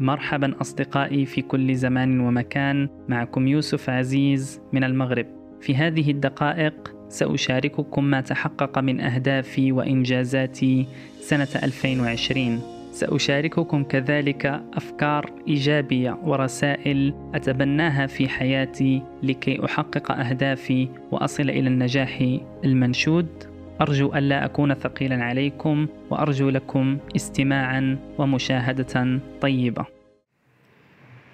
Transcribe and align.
مرحبا 0.00 0.54
أصدقائي 0.60 1.26
في 1.26 1.42
كل 1.42 1.74
زمان 1.74 2.20
ومكان. 2.20 2.88
معكم 3.08 3.46
يوسف 3.46 3.90
عزيز 3.90 4.60
من 4.72 4.84
المغرب. 4.84 5.26
في 5.60 5.76
هذه 5.76 6.10
الدقائق 6.10 6.94
سأشارككم 7.08 8.04
ما 8.04 8.20
تحقق 8.20 8.78
من 8.78 9.00
أهدافي 9.00 9.72
وإنجازاتي 9.72 10.86
سنة 11.20 11.48
2020 11.62 12.60
سأشارككم 12.92 13.84
كذلك 13.84 14.46
أفكار 14.74 15.32
إيجابية 15.48 16.18
ورسائل 16.22 17.14
أتبناها 17.34 18.06
في 18.06 18.28
حياتي 18.28 19.02
لكي 19.22 19.64
أحقق 19.64 20.12
أهدافي 20.12 20.88
وأصل 21.10 21.50
إلى 21.50 21.68
النجاح 21.68 22.38
المنشود. 22.64 23.53
أرجو 23.80 24.14
ألا 24.14 24.44
أكون 24.44 24.74
ثقيلا 24.74 25.24
عليكم 25.24 25.86
وأرجو 26.10 26.48
لكم 26.48 26.98
استماعا 27.16 27.98
ومشاهدة 28.18 29.20
طيبة. 29.40 29.86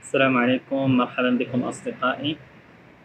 السلام 0.00 0.36
عليكم 0.36 0.96
مرحبا 0.96 1.30
بكم 1.30 1.62
أصدقائي. 1.62 2.36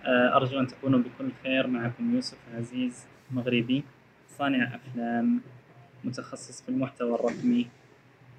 آه، 0.05 0.38
أرجو 0.38 0.59
أن 0.59 0.67
تكونوا 0.67 0.99
بكل 0.99 1.29
خير. 1.43 1.67
معكم 1.67 2.16
يوسف 2.16 2.38
عزيز 2.57 3.07
مغربي 3.31 3.84
صانع 4.27 4.76
أفلام 4.76 5.41
متخصص 6.04 6.62
في 6.62 6.70
المحتوى 6.70 7.15
الرقمي. 7.15 7.67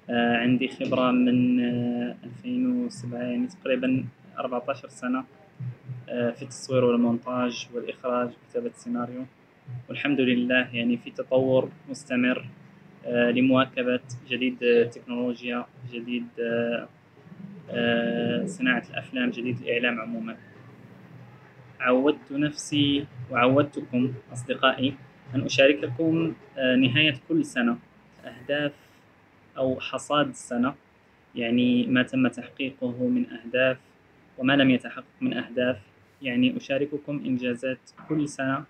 آه، 0.09 0.37
عندي 0.37 0.67
خبرة 0.67 1.11
من 1.11 1.59
2007 2.23 3.19
آه، 3.19 3.23
يعني 3.23 3.47
تقريبا 3.47 4.05
14 4.39 4.89
سنة 4.89 5.23
في 6.07 6.41
التصوير 6.41 6.85
والمونتاج 6.85 7.67
والإخراج 7.73 8.29
وكتابة 8.29 8.67
السيناريو. 8.67 9.25
والحمد 9.89 10.21
لله 10.21 10.75
يعني 10.75 10.97
في 10.97 11.11
تطور 11.11 11.69
مستمر 11.89 12.45
لمواكبة 13.07 13.99
جديد 14.29 14.63
التكنولوجيا 14.63 15.65
جديد 15.93 16.27
صناعة 18.45 18.83
الأفلام 18.89 19.29
جديد 19.29 19.57
الإعلام 19.61 19.99
عموما. 19.99 20.37
عودت 21.79 22.31
نفسي 22.31 23.05
وعودتكم 23.31 24.13
أصدقائي 24.33 24.93
أن 25.35 25.41
أشارككم 25.41 26.33
آه، 26.57 26.75
نهاية 26.75 27.15
كل 27.29 27.45
سنة 27.45 27.77
أهداف 28.25 28.71
أو 29.57 29.79
حصاد 29.79 30.27
السنة 30.27 30.75
يعني 31.35 31.87
ما 31.87 32.03
تم 32.03 32.27
تحقيقه 32.27 33.07
من 33.07 33.25
أهداف 33.29 33.77
وما 34.37 34.53
لم 34.53 34.69
يتحقق 34.69 35.05
من 35.21 35.33
أهداف. 35.33 35.77
يعني 36.21 36.57
أشارككم 36.57 37.21
إنجازات 37.25 37.79
كل 38.09 38.29
سنة 38.29 38.63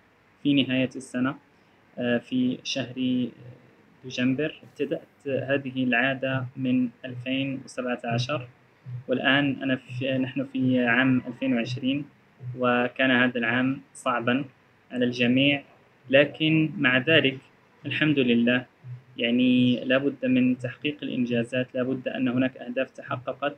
في 0.47 0.53
نهاية 0.53 0.89
السنة 0.95 1.35
آه، 1.97 2.17
في 2.17 2.57
شهر 2.63 3.27
دجنبر 4.05 4.55
ابتدأت 4.63 5.27
هذه 5.27 5.83
العادة 5.83 6.45
من 6.57 6.89
2017 7.05 8.47
والآن 9.07 9.63
أنا 9.63 9.75
في 9.75 10.17
نحن 10.17 10.47
في 10.53 10.85
عام 10.85 11.21
2020 11.27 12.05
وكان 12.57 13.11
هذا 13.11 13.37
العام 13.37 13.81
صعبا 13.93 14.45
على 14.91 15.05
الجميع. 15.05 15.63
لكن 16.09 16.71
مع 16.77 16.97
ذلك 16.97 17.37
الحمد 17.85 18.19
لله 18.19 18.65
يعني 19.17 19.85
لابد 19.85 20.25
من 20.25 20.57
تحقيق 20.57 20.97
الإنجازات 21.03 21.75
لابد 21.75 22.07
أن 22.07 22.27
هناك 22.27 22.57
أهداف 22.57 22.91
تحققت 22.91 23.57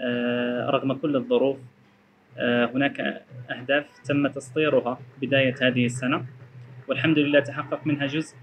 آه، 0.00 0.70
رغم 0.70 0.92
كل 0.92 1.16
الظروف. 1.16 1.56
آه، 1.56 1.77
هناك 2.74 3.24
أهداف 3.50 3.98
تم 4.04 4.26
تسطيرها 4.26 4.98
بداية 5.20 5.54
هذه 5.62 5.86
السنة. 5.86 6.24
والحمد 6.88 7.18
لله 7.18 7.40
تحقق 7.40 7.86
منها 7.86 8.06
جزء 8.06 8.36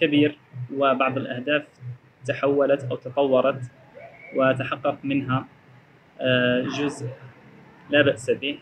كبير 0.00 0.38
وبعض 0.74 1.18
الأهداف 1.18 1.64
تحولت 2.24 2.84
أو 2.90 2.96
تطورت 2.96 3.62
وتحقق 4.36 4.98
منها 5.04 5.46
آه، 6.20 6.62
جزء 6.62 7.08
لا 7.90 8.02
بأس 8.02 8.30
به. 8.30 8.58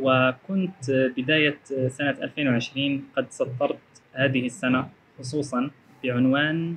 وكنت 0.00 0.90
بداية 1.16 1.58
سنة 1.88 2.10
2020 2.10 3.04
قد 3.16 3.26
سطرت 3.30 3.78
هذه 4.12 4.46
السنة 4.46 4.88
خصوصا 5.18 5.70
بعنوان 6.04 6.76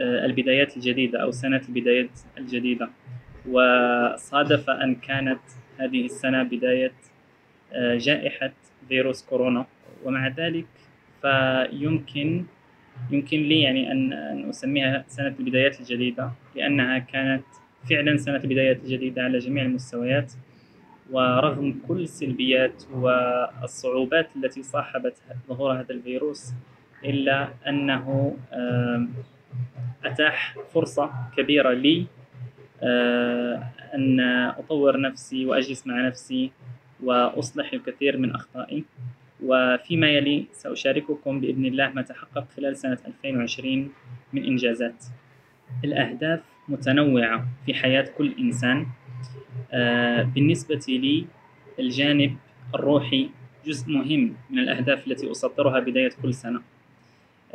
آه، 0.00 0.26
البدايات 0.26 0.76
الجديدة 0.76 1.22
أو 1.22 1.30
سنة 1.30 1.62
البدايات 1.68 2.10
الجديدة. 2.38 2.88
وصادف 3.48 4.70
أن 4.70 4.94
كانت 4.94 5.40
هذه 5.78 6.04
السنة 6.04 6.42
بداية 6.42 6.92
آه، 7.72 7.96
جائحة 7.96 8.52
فيروس 8.88 9.22
كورونا. 9.22 9.66
ومع 10.04 10.28
ذلك 10.28 10.66
فيمكن 11.22 12.44
يمكن 13.10 13.38
لي 13.42 13.60
يعني 13.62 13.92
أن 13.92 14.12
أن 14.12 14.48
أسميها 14.48 15.04
سنة 15.08 15.34
البدايات 15.40 15.80
الجديدة 15.80 16.30
لأنها 16.56 16.98
كانت 16.98 17.44
فعلا 17.90 18.16
سنة 18.16 18.36
البدايات 18.36 18.84
الجديدة 18.84 19.22
على 19.22 19.38
جميع 19.38 19.64
المستويات. 19.64 20.32
ورغم 21.10 21.80
كل 21.88 22.00
السلبيات 22.00 22.84
والصعوبات 22.92 24.28
التي 24.36 24.62
صاحبت 24.62 25.14
ظهور 25.48 25.72
هذا 25.72 25.90
الفيروس 25.90 26.52
إلا 27.04 27.48
أنه 27.68 28.36
أتاح 30.04 30.56
فرصة 30.74 31.10
كبيرة 31.36 31.72
لي 31.72 32.06
أن 33.94 34.20
أطور 34.58 35.00
نفسي 35.00 35.46
وأجلس 35.46 35.86
مع 35.86 36.06
نفسي 36.06 36.50
وأصلح 37.02 37.72
الكثير 37.72 38.16
من 38.16 38.34
أخطائي. 38.34 38.84
وفيما 39.44 40.08
يلي 40.10 40.46
سأشارككم 40.52 41.40
بإذن 41.40 41.64
الله 41.64 41.88
ما 41.88 42.02
تحقق 42.02 42.46
خلال 42.56 42.76
سنة 42.76 42.98
2020 43.06 43.92
من 44.32 44.44
إنجازات. 44.44 45.04
الأهداف 45.84 46.40
متنوعة 46.68 47.48
في 47.66 47.74
حياة 47.74 48.08
كل 48.18 48.34
إنسان. 48.38 48.86
آه، 49.72 50.22
بالنسبة 50.22 50.84
لي 50.88 51.26
الجانب 51.78 52.36
الروحي 52.74 53.30
جزء 53.66 53.90
مهم 53.90 54.34
من 54.50 54.58
الأهداف 54.58 55.06
التي 55.06 55.30
أسطرها 55.30 55.80
بداية 55.80 56.10
كل 56.22 56.34
سنة. 56.34 56.60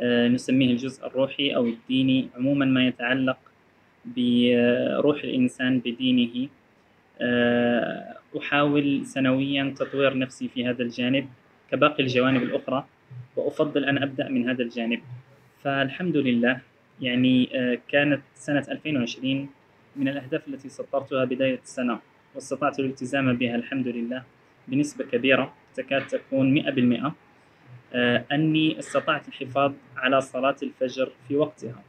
آه، 0.00 0.28
نسميه 0.28 0.70
الجزء 0.70 1.06
الروحي 1.06 1.54
أو 1.56 1.66
الديني 1.66 2.28
عموما 2.36 2.66
ما 2.66 2.86
يتعلق 2.86 3.38
بروح 4.06 5.24
الإنسان 5.24 5.78
بدينه. 5.78 6.48
آه، 7.20 8.16
أحاول 8.38 9.06
سنويا 9.06 9.74
تطوير 9.78 10.18
نفسي 10.18 10.48
في 10.48 10.66
هذا 10.66 10.82
الجانب 10.82 11.28
كباقي 11.70 12.02
الجوانب 12.02 12.42
الأخرى 12.42 12.84
وأفضل 13.36 13.84
أن 13.84 14.02
أبدأ 14.02 14.28
من 14.28 14.48
هذا 14.48 14.62
الجانب. 14.62 15.00
فالحمد 15.62 16.16
لله 16.16 16.60
يعني 17.00 17.48
كانت 17.88 18.22
سنة 18.34 18.64
2020 18.68 19.48
من 19.96 20.08
الأهداف 20.08 20.48
التي 20.48 20.68
سطرتها 20.68 21.24
بداية 21.24 21.60
السنة 21.62 21.98
واستطعت 22.34 22.78
الالتزام 22.78 23.36
بها 23.36 23.56
الحمد 23.56 23.88
لله 23.88 24.22
بنسبة 24.68 25.04
كبيرة 25.04 25.54
تكاد 25.74 26.06
تكون 26.06 26.50
مئة 26.54 26.70
بالمئة. 26.70 27.14
آه، 27.94 28.24
أني 28.32 28.78
استطعت 28.78 29.28
الحفاظ 29.28 29.72
على 29.96 30.20
صلاة 30.20 30.56
الفجر 30.62 31.12
في 31.28 31.36
وقتها. 31.36 31.82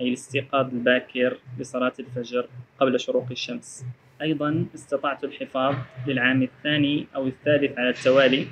أي 0.00 0.08
الاستيقاظ 0.08 0.74
الباكر 0.74 1.36
لصلاة 1.58 1.92
الفجر 2.00 2.46
قبل 2.80 3.00
شروق 3.00 3.26
الشمس. 3.30 3.84
أيضا 4.22 4.66
استطعت 4.74 5.24
الحفاظ 5.24 5.74
للعام 6.06 6.42
الثاني 6.42 7.06
أو 7.16 7.26
الثالث 7.26 7.78
على 7.78 7.88
التوالي. 7.88 8.46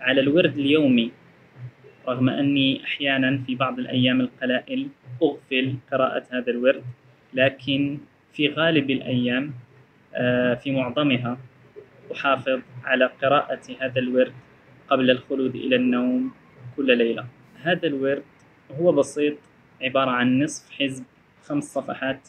على 0.00 0.20
الورد 0.20 0.58
اليومي 0.58 1.12
رغم 2.08 2.28
أني 2.28 2.84
أحيانا 2.84 3.38
في 3.46 3.54
بعض 3.54 3.78
الأيام 3.78 4.20
القلائل 4.20 4.88
أغفل 5.22 5.74
قراءة 5.92 6.24
هذا 6.30 6.50
الورد 6.50 6.84
لكن 7.34 7.98
في 8.32 8.48
غالب 8.48 8.90
الأيام 8.90 9.54
آه، 10.14 10.54
في 10.54 10.70
معظمها 10.70 11.38
أحافظ 12.12 12.60
على 12.84 13.10
قراءة 13.22 13.60
هذا 13.80 13.98
الورد 13.98 14.32
قبل 14.88 15.10
الخلود 15.10 15.54
إلى 15.54 15.76
النوم 15.76 16.32
كل 16.76 16.98
ليلة. 16.98 17.26
هذا 17.62 17.86
الورد 17.86 18.22
هو 18.80 18.92
بسيط 18.92 19.34
عبارة 19.84 20.10
عن 20.10 20.42
نصف 20.42 20.70
حزب 20.70 21.04
خمس 21.42 21.64
صفحات 21.64 22.28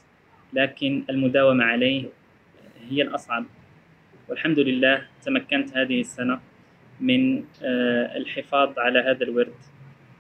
لكن 0.54 1.04
المداومة 1.10 1.64
عليه 1.64 2.06
هي 2.90 3.02
الأصعب. 3.02 3.46
والحمد 4.30 4.60
لله 4.60 5.02
تمكنت 5.22 5.78
هذه 5.78 6.02
السنة 6.02 6.40
من 7.00 7.44
آه، 7.64 8.18
الحفاظ 8.18 8.80
على 8.80 9.00
هذا 9.00 9.24
الورد. 9.24 9.54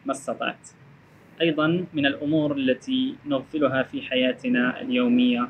ما 0.06 0.12
استطعت. 0.12 0.70
أيضا 1.42 1.86
من 1.94 2.06
الأمور 2.06 2.56
التي 2.58 3.16
نغفلها 3.26 3.84
في 3.84 4.02
حياتنا 4.02 4.82
اليومية 4.82 5.50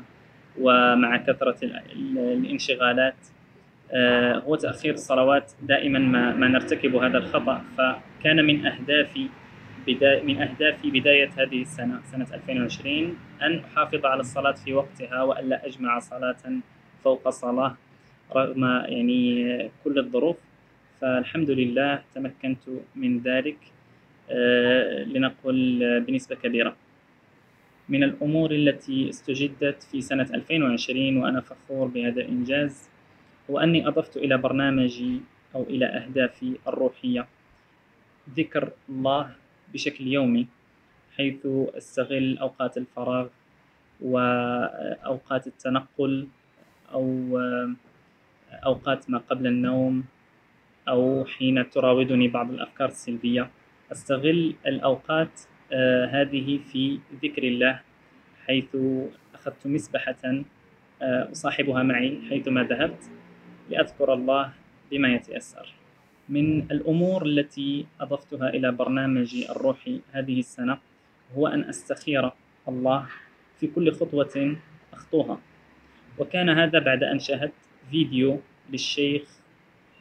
ومع 0.60 1.16
كثرة 1.16 1.56
الانشغالات 1.62 3.16
آه، 3.92 4.38
هو 4.38 4.56
تأخير 4.56 4.94
الصلوات 4.94 5.52
دائما 5.62 5.98
ما, 5.98 6.34
ما 6.34 6.48
نرتكب 6.48 6.94
هذا 6.96 7.18
الخطأ. 7.18 7.64
فكان 7.78 8.44
من 8.44 8.66
أهدافي 8.66 9.28
بداية 9.86 10.22
من 10.22 10.42
أهدافي 10.42 10.90
بداية 10.90 11.30
هذه 11.38 11.62
السنة 11.62 12.00
سنة 12.12 12.26
2020 12.34 13.16
أن 13.42 13.58
أحافظ 13.58 14.06
على 14.06 14.20
الصلاة 14.20 14.52
في 14.52 14.74
وقتها 14.74 15.22
وألا 15.22 15.66
أجمع 15.66 15.98
صلاة 15.98 16.60
فوق 17.04 17.28
صلاة 17.28 17.76
رغم 18.36 18.64
يعني 18.64 19.70
كل 19.84 19.98
الظروف. 19.98 20.36
فالحمد 21.00 21.50
لله 21.50 22.02
تمكنت 22.14 22.58
من 22.94 23.18
ذلك 23.18 23.58
آه، 24.30 25.04
لنقل 25.04 26.04
بنسبة 26.06 26.36
كبيرة. 26.36 26.76
من 27.88 28.04
الأمور 28.04 28.50
التي 28.50 29.08
استجدت 29.08 29.82
في 29.82 30.00
سنة 30.00 30.26
2020 30.34 31.16
وأنا 31.16 31.40
فخور 31.40 31.86
بهذا 31.86 32.20
الإنجاز 32.20 32.88
هو 33.50 33.58
أني 33.58 33.88
أضفت 33.88 34.16
إلى 34.16 34.36
برنامجي 34.38 35.20
أو 35.54 35.62
إلى 35.62 35.86
أهدافي 35.86 36.56
الروحية 36.68 37.26
ذكر 38.36 38.72
الله 38.88 39.30
بشكل 39.72 40.06
يومي 40.06 40.46
حيث 41.16 41.46
أستغل 41.46 42.38
أوقات 42.38 42.76
الفراغ 42.78 43.28
وأوقات 44.00 45.46
التنقل 45.46 46.28
أو 46.92 47.38
أوقات 48.66 49.10
ما 49.10 49.18
قبل 49.18 49.46
النوم 49.46 50.04
أو 50.88 51.24
حين 51.24 51.70
تراودني 51.70 52.28
بعض 52.28 52.50
الأفكار 52.50 52.88
السلبية. 52.88 53.50
أستغل 53.92 54.54
الأوقات 54.66 55.40
آه، 55.72 56.06
هذه 56.06 56.58
في 56.72 56.98
ذكر 57.22 57.42
الله 57.42 57.80
حيث 58.46 58.76
أخذت 59.34 59.66
مسبحة 59.66 60.44
آه، 61.02 61.32
أصاحبها 61.32 61.82
معي 61.82 62.20
حيثما 62.30 62.62
ذهبت 62.62 63.10
لأذكر 63.70 64.14
الله 64.14 64.52
بما 64.90 65.14
يتيسر. 65.14 65.74
من 66.28 66.70
الأمور 66.70 67.26
التي 67.26 67.86
أضفتها 68.00 68.48
إلى 68.48 68.72
برنامجي 68.72 69.50
الروحي 69.50 70.00
هذه 70.12 70.38
السنة 70.38 70.78
هو 71.36 71.46
أن 71.46 71.64
أستخير 71.64 72.30
الله 72.68 73.06
في 73.60 73.66
كل 73.66 73.92
خطوة 73.92 74.56
أخطوها. 74.92 75.38
وكان 76.18 76.48
هذا 76.48 76.78
بعد 76.78 77.02
أن 77.02 77.18
شاهدت 77.18 77.52
فيديو 77.90 78.40
للشيخ 78.70 79.22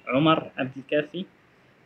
عمر 0.08 0.52
عبد 0.58 0.78
الكافي 0.78 1.26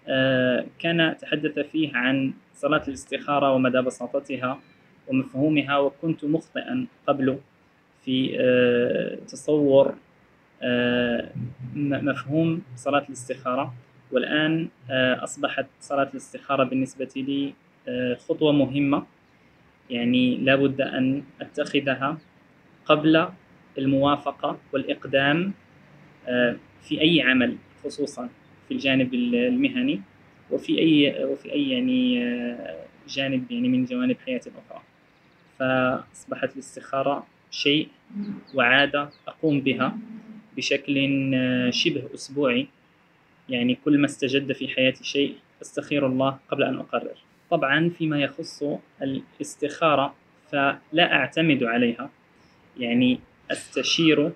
آه، 0.08 0.66
كان 0.80 1.18
تحدث 1.22 1.60
فيه 1.60 1.98
عن 1.98 2.34
صلاة 2.54 2.84
الاستخارة 2.88 3.54
ومدى 3.54 3.82
بساطتها 3.82 4.60
ومفهومها 5.08 5.78
وكنت 5.78 6.26
مخطئا 6.26 6.88
قبل 7.08 7.40
في 8.06 8.38
آه، 8.40 9.16
تصور 9.28 9.96
آه، 10.62 11.30
مفهوم 11.76 12.62
صلاة 12.76 13.06
الاستخارة. 13.10 13.74
والآن 14.12 14.68
أصبحت 15.24 15.66
صلاة 15.80 16.10
الاستخارة 16.14 16.64
بالنسبة 16.64 17.10
لي 17.16 17.54
خطوة 18.16 18.52
مهمة. 18.52 19.06
يعني 19.90 20.36
لابد 20.36 20.82
أن 20.82 21.24
أتخذها 21.42 22.18
قبل 22.86 23.30
الموافقة 23.78 24.58
والإقدام 24.74 25.54
في 26.82 27.02
أي 27.02 27.22
عمل 27.22 27.58
خصوصا 27.84 28.30
في 28.68 28.74
الجانب 28.74 29.14
المهني 29.14 30.02
وفي 30.52 30.80
أي 30.80 31.26
وفي 31.26 31.52
أي 31.54 31.70
يعني 31.70 32.20
جانب 33.08 33.52
يعني 33.52 33.68
من 33.70 33.86
جوانب 33.86 34.18
حياتي 34.26 34.50
الأخرى. 34.50 34.82
فأصبحت 35.60 36.54
الاستخارة 36.54 37.28
شيء 37.52 37.88
وعادة 38.54 39.10
أقوم 39.28 39.62
بها 39.62 39.98
بشكل 40.58 40.96
شبه 41.70 42.04
أسبوعي. 42.14 42.68
يعني 43.50 43.76
كل 43.86 43.98
ما 43.98 44.06
استجد 44.06 44.52
في 44.52 44.68
حياتي 44.68 45.04
شيء 45.04 45.36
أستخير 45.62 46.08
الله 46.08 46.38
قبل 46.50 46.64
أن 46.64 46.76
أقرر. 46.76 47.18
طبعا 47.50 47.90
فيما 47.98 48.22
يخص 48.22 48.64
الاستخارة 49.02 50.16
فلا 50.52 51.14
أعتمد 51.14 51.64
عليها. 51.64 52.10
يعني 52.80 53.20
أستشير 53.52 54.32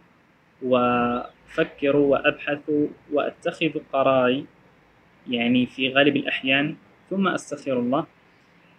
وأفكر 0.62 1.96
وأبحث 1.96 2.72
وأتخذ 3.12 3.80
قراري 3.94 4.46
يعني 5.30 5.66
في 5.66 5.90
غالب 5.90 6.16
الأحيان 6.16 6.76
ثم 7.10 7.28
أستخير 7.28 7.80
الله. 7.80 8.06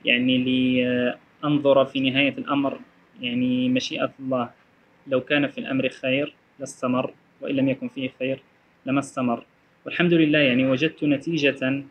يعني 0.04 0.38
لأنظر 0.38 1.84
في 1.84 2.00
نهاية 2.00 2.38
الأمر 2.38 2.81
يعني 3.20 3.69
مشيئة 3.69 4.12
الله. 4.20 4.50
لو 5.06 5.20
كان 5.20 5.46
في 5.46 5.58
الأمر 5.58 5.88
خير 5.88 6.34
لاستمر 6.58 7.14
وإن 7.40 7.56
لم 7.56 7.69
يكن 7.69 7.88
فيه 7.88 8.10
خير 8.19 8.42
لما 8.86 9.00
استمر. 9.00 9.44
والحمد 9.86 10.12
لله 10.12 10.38
يعني 10.38 10.66
وجدت 10.66 11.04
نتيجة 11.04 11.82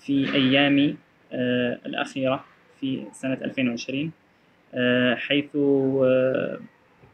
في 0.00 0.34
أيامي 0.34 0.96
آه 1.32 1.78
الأخيرة 1.86 2.44
في 2.80 3.02
سنة 3.12 3.34
2020 3.34 4.10
آه 4.74 5.14
حيث 5.14 5.56
آه 5.56 6.60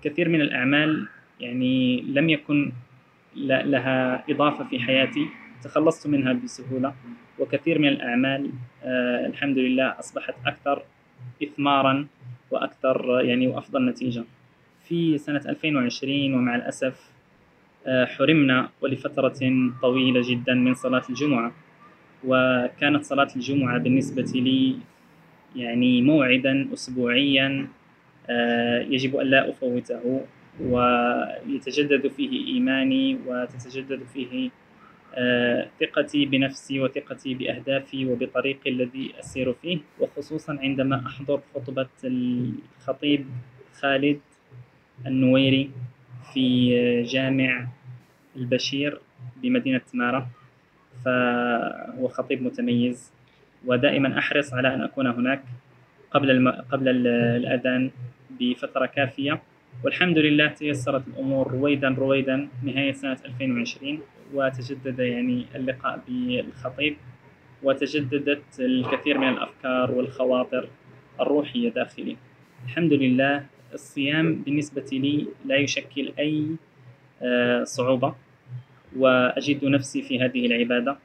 كثير 0.03 0.29
من 0.29 0.41
الأعمال 0.41 1.07
يعني 1.41 2.01
لم 2.01 2.29
يكن 2.29 2.73
لها 3.37 4.25
إضافة 4.31 4.65
في 4.65 4.79
حياتي 4.81 5.27
تخلصت 5.65 6.07
منها 6.07 6.33
بسهولة 6.33 6.95
وكثير 7.39 7.79
من 7.79 7.89
الأعمال 7.89 8.51
الحمد 9.27 9.59
لله 9.59 9.99
أصبحت 9.99 10.35
أكثر 10.47 10.83
إثمارا 11.43 12.07
وأكثر 12.51 13.21
يعني 13.25 13.47
وأفضل 13.49 13.87
نتيجة. 13.89 14.25
في 14.89 15.19
سنة 15.19 15.43
2020 15.49 16.35
ومع 16.35 16.57
الأسف 16.57 17.12
حرمنا 17.87 18.69
ولفترة 18.81 19.41
طويلة 19.83 20.21
جدا 20.31 20.55
من 20.55 20.75
صلاة 20.75 21.03
الجمعة. 21.11 21.53
وكانت 22.25 23.05
صلاة 23.05 23.29
الجمعة 23.37 23.79
بالنسبة 23.79 24.31
لي 24.35 24.77
يعني 25.57 26.03
موعدا 26.03 26.69
أسبوعيا 26.73 27.69
آه 28.31 28.81
يجب 28.81 29.17
أن 29.17 29.27
لا 29.27 29.51
أفوته. 29.51 30.25
ويتجدد 30.61 32.09
فيه 32.09 32.47
إيماني 32.47 33.19
وتتجدد 33.27 34.03
فيه 34.15 34.51
آه، 35.15 35.69
ثقتي 35.81 36.25
بنفسي 36.27 36.81
وثقتي 36.81 37.35
بأهدافي 37.35 38.07
وبطريقي 38.07 38.71
الذي 38.71 39.13
أسير 39.21 39.53
فيه. 39.53 39.79
وخصوصا 40.01 40.59
عندما 40.61 41.07
أحضر 41.07 41.41
خطبة 41.55 41.89
الخطيب 42.05 43.27
خالد 43.81 44.21
النويري. 45.07 45.71
في 46.35 47.03
جامع 47.03 47.67
البشير 48.37 48.99
بمدينة 49.43 49.81
تمارة 49.93 50.27
فهو 51.05 52.09
خطيب 52.09 52.43
متميز. 52.43 53.13
ودائما 53.67 54.19
أحرص 54.19 54.55
على 54.55 54.75
أن 54.75 54.83
أكون 54.83 55.07
هناك 55.07 55.43
قبل 56.11 56.31
الم... 56.31 56.49
قبل 56.49 56.89
الأذان 57.07 57.91
بفترة 58.41 58.87
كافية. 58.87 59.43
والحمد 59.85 60.19
لله 60.19 60.47
تيسرت 60.49 61.03
الأمور 61.09 61.51
رويدا 61.51 61.89
رويدا 61.89 62.49
نهاية 62.63 62.93
سنة 62.93 63.19
2020 63.25 64.01
وتجدد 64.35 64.99
يعني 64.99 65.47
اللقاء 65.55 66.01
بالخطيب 66.09 66.97
وتجددت 67.63 68.61
الكثير 68.61 69.19
من 69.19 69.29
الأفكار 69.29 69.91
والخواطر 69.91 70.69
الروحية 71.21 71.71
داخلي. 71.71 72.17
الحمد 72.65 72.93
لله 72.93 73.45
الصيام 73.75 74.35
بالنسبة 74.35 74.85
لي 74.93 75.27
لا 75.45 75.57
يشكل 75.57 76.13
أي 76.19 76.47
آه، 77.23 77.65
صعوبة 77.65 78.15
وأجد 78.97 79.65
نفسي 79.65 80.03
في 80.03 80.21
هذه 80.21 80.47
العبادة. 80.47 80.97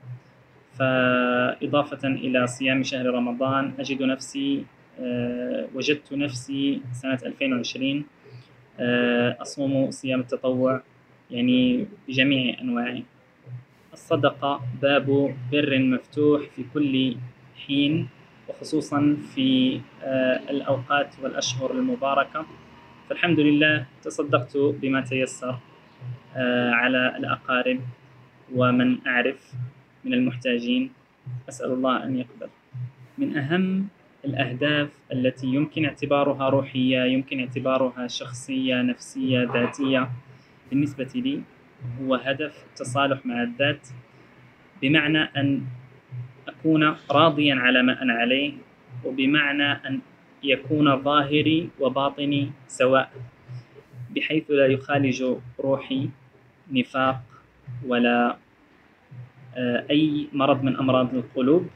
فإضافة 0.79 2.07
إلى 2.07 2.47
صيام 2.47 2.83
شهر 2.83 3.05
رمضان 3.05 3.73
أجد 3.79 4.03
نفسي 4.03 4.65
آه، 4.99 5.67
وجدت 5.75 6.13
نفسي 6.13 6.81
سنة 6.93 7.19
2020 7.25 8.05
آه، 8.79 9.37
أصوم 9.41 9.91
صيام 9.91 10.19
التطوع 10.19 10.81
يعني 11.31 11.87
بجميع 12.07 12.61
أنواعه. 12.61 13.01
الصدقة 13.93 14.61
باب 14.81 15.35
بر 15.51 15.79
مفتوح 15.79 16.41
في 16.55 16.63
كل 16.73 17.15
حين. 17.67 18.07
وخصوصا 18.49 19.17
في 19.35 19.79
آه، 20.03 20.39
الأوقات 20.49 21.15
والأشهر 21.23 21.71
المباركة. 21.71 22.45
فالحمد 23.09 23.39
لله 23.39 23.85
تصدقت 24.03 24.57
بما 24.57 25.01
تيسر 25.01 25.57
آه، 26.35 26.71
على 26.71 27.17
الأقارب 27.17 27.79
ومن 28.55 29.07
أعرف 29.07 29.53
من 30.05 30.13
المحتاجين. 30.13 30.91
أسأل 31.49 31.71
الله 31.71 32.03
أن 32.03 32.17
يقبل. 32.17 32.49
من 33.17 33.37
أهم 33.37 33.87
الأهداف 34.25 34.89
التي 35.13 35.47
يمكن 35.47 35.85
اعتبارها 35.85 36.49
روحية 36.49 37.03
يمكن 37.03 37.39
اعتبارها 37.39 38.07
شخصية 38.07 38.81
نفسية 38.81 39.51
ذاتية 39.53 40.09
بالنسبة 40.69 41.09
لي 41.15 41.41
هو 42.01 42.15
هدف 42.15 42.63
التصالح 42.69 43.25
مع 43.25 43.43
الذات. 43.43 43.87
بمعنى 44.81 45.23
أن 45.23 45.61
أكون 46.67 46.95
راضيا 47.11 47.55
على 47.55 47.83
ما 47.83 48.01
أنا 48.01 48.13
عليه 48.13 48.53
وبمعنى 49.05 49.71
أن 49.71 49.99
يكون 50.43 51.03
ظاهري 51.03 51.69
وباطني 51.79 52.51
سواء 52.67 53.11
بحيث 54.15 54.51
لا 54.51 54.65
يخالج 54.65 55.23
روحي 55.59 56.09
نفاق 56.71 57.21
ولا 57.87 58.37
آه، 59.57 59.85
أي 59.89 60.27
مرض 60.33 60.63
من 60.63 60.75
أمراض 60.75 61.15
القلوب. 61.15 61.67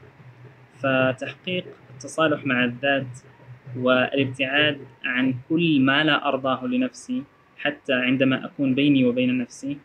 فتحقيق 0.82 1.64
التصالح 1.90 2.46
مع 2.46 2.64
الذات 2.64 3.18
والابتعاد 3.76 4.78
عن 5.04 5.34
كل 5.48 5.80
ما 5.80 6.04
لا 6.04 6.28
أرضاه 6.28 6.66
لنفسي 6.66 7.22
حتى 7.58 7.92
عندما 7.92 8.44
أكون 8.44 8.74
بيني 8.74 9.04
وبين 9.04 9.38
نفسي 9.38 9.78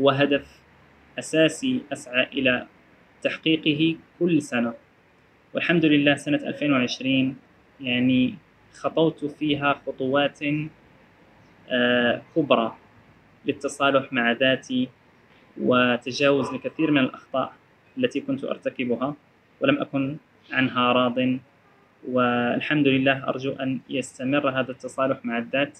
هو 0.00 0.10
هدف 0.10 0.60
أساسي 1.18 1.82
أسعى 1.92 2.24
إلى 2.32 2.66
تحقيقه 3.24 3.96
كل 4.18 4.42
سنة. 4.42 4.74
والحمد 5.54 5.84
لله 5.84 6.14
سنة 6.16 6.36
2020 6.36 7.36
يعني 7.80 8.34
خطوت 8.72 9.24
فيها 9.24 9.80
خطوات 9.86 10.38
آه، 11.70 12.22
كبرى 12.36 12.76
للتصالح 13.46 14.12
مع 14.12 14.32
ذاتي 14.32 14.88
وتجاوز 15.60 16.54
لكثير 16.54 16.90
من 16.90 16.98
الأخطاء 16.98 17.52
التي 17.98 18.20
كنت 18.20 18.44
أرتكبها 18.44 19.14
ولم 19.60 19.80
أكن 19.80 20.16
عنها 20.52 20.92
راض. 20.92 21.18
والحمد 22.08 22.86
لله 22.88 23.28
أرجو 23.28 23.52
أن 23.52 23.80
يستمر 23.90 24.48
هذا 24.48 24.70
التصالح 24.70 25.24
مع 25.24 25.38
الذات 25.38 25.78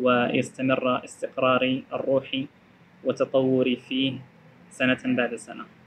ويستمر 0.00 1.04
استقراري 1.04 1.84
الروحي 1.92 2.46
وتطوري 3.04 3.76
فيه 3.76 4.12
سنة 4.70 4.98
بعد 5.04 5.34
سنة. 5.36 5.77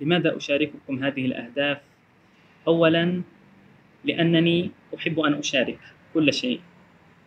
لماذا 0.00 0.36
أشارككم 0.36 1.04
هذه 1.04 1.26
الأهداف؟ 1.26 1.78
أولا 2.68 3.22
لأنني 4.04 4.70
أحب 4.96 5.20
أن 5.20 5.34
أشارك 5.34 5.78
كل 6.14 6.32
شيء 6.32 6.60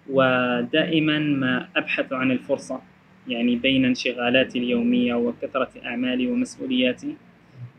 ودائما 0.09 1.19
ما 1.19 1.67
أبحث 1.75 2.13
عن 2.13 2.31
الفرصة 2.31 2.81
يعني 3.27 3.55
بين 3.55 3.85
انشغالاتي 3.85 4.59
اليومية 4.59 5.13
وكثرة 5.13 5.69
أعمالي 5.85 6.27
ومسؤولياتي. 6.27 7.15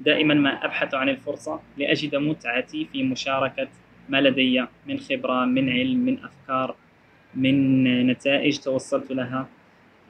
دائما 0.01 0.35
ما 0.35 0.65
أبحث 0.65 0.95
عن 0.95 1.09
الفرصة 1.09 1.61
لأجد 1.79 2.17
متعتي 2.17 2.87
في 2.93 3.03
مشاركة 3.03 3.69
ما 4.09 4.21
لدي 4.21 4.67
من 4.87 4.99
خبرة 4.99 5.45
من 5.45 5.71
علم 5.71 5.99
من 5.99 6.19
أفكار 6.25 6.75
من 7.35 8.07
نتائج 8.07 8.59
توصلت 8.59 9.13
لها. 9.13 9.49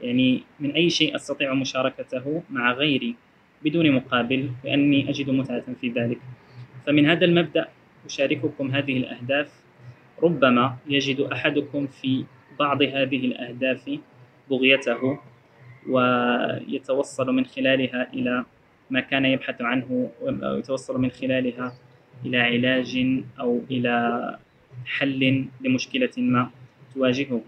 يعني 0.02 0.42
من 0.60 0.70
أي 0.70 0.90
شيء 0.90 1.16
أستطيع 1.16 1.54
مشاركته 1.54 2.42
مع 2.50 2.72
غيري. 2.72 3.14
بدون 3.64 3.90
مقابل 3.92 4.50
لأني 4.64 5.10
أجد 5.10 5.30
متعة 5.30 5.64
في 5.80 5.88
ذلك. 5.88 6.18
فمن 6.86 7.06
هذا 7.06 7.24
المبدأ 7.24 7.68
أشارككم 8.04 8.70
هذه 8.70 8.96
الأهداف. 8.96 9.50
ربما 10.22 10.76
يجد 10.86 11.20
أحدكم 11.20 11.86
في 11.86 12.24
بعض 12.58 12.82
هذه 12.82 13.26
الأهداف 13.26 13.90
بغيته 14.50 15.18
ويتوصل 15.88 17.26
من 17.32 17.44
خلالها 17.46 18.12
إلى 18.14 18.44
ما 18.90 19.00
كان 19.00 19.24
يبحث 19.24 19.62
عنه 19.62 20.10
ويتوصل 20.20 21.00
من 21.00 21.10
خلالها 21.10 21.74
إلى 22.26 22.38
علاج 22.38 22.92
أو 23.40 23.60
إلى 23.70 23.94
حل 24.86 25.44
لمشكلة 25.60 26.10
ما 26.18 26.50
تواجهه. 26.94 27.42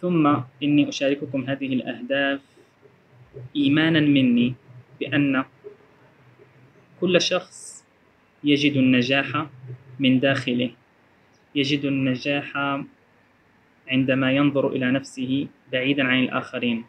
ثم 0.00 0.36
إني 0.62 0.88
أشارككم 0.88 1.44
هذه 1.44 1.72
الأهداف 1.72 2.40
إيمانا 3.56 4.00
مني 4.00 4.54
بأن 5.02 5.44
كل 7.00 7.20
شخص 7.20 7.84
يجد 8.44 8.76
النجاح 8.76 9.46
من 9.98 10.20
داخله 10.20 10.70
يجد 11.54 11.84
النجاح 11.84 12.56
عندما 13.88 14.32
ينظر 14.32 14.68
إلى 14.68 14.90
نفسه 14.90 15.46
بعيدا 15.72 16.04
عن 16.04 16.18
الآخرين 16.30 16.84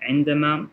عندما 0.00 0.66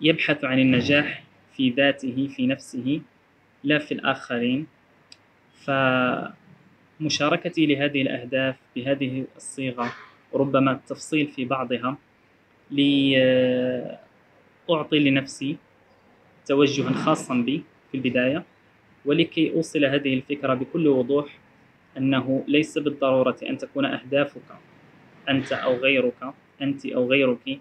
يبحث 0.00 0.44
عن 0.44 0.58
النجاح 0.58 1.22
في 1.52 1.70
ذاته 1.70 2.28
في 2.36 2.46
نفسه 2.46 3.00
لا 3.64 3.78
في 3.78 3.92
الآخرين. 3.94 4.66
فمشاركتي 7.00 7.66
لهذه 7.66 8.02
الأهداف 8.02 8.56
بهذه 8.76 9.24
الصيغة 9.36 9.92
ربما 10.34 10.72
التفصيل 10.72 11.26
في 11.28 11.44
بعضها 11.44 11.98
لأعطي 14.68 14.98
لنفسي 14.98 15.56
توجها 16.46 16.92
خاصا 16.92 17.34
بي 17.34 17.62
في 17.90 17.96
البداية 17.96 18.44
ولكي 19.04 19.52
أوصل 19.52 19.84
هذه 19.84 20.14
الفكرة 20.14 20.54
بكل 20.54 20.88
وضوح 20.88 21.38
أنه 21.98 22.44
ليس 22.48 22.78
بالضرورة 22.78 23.36
أن 23.48 23.58
تكون 23.58 23.84
أهدافك 23.84 24.48
أنت 25.28 25.52
أو 25.52 25.74
غيرك 25.74 26.20
أنت 26.62 26.86
أو 26.86 27.10
غيرك 27.10 27.58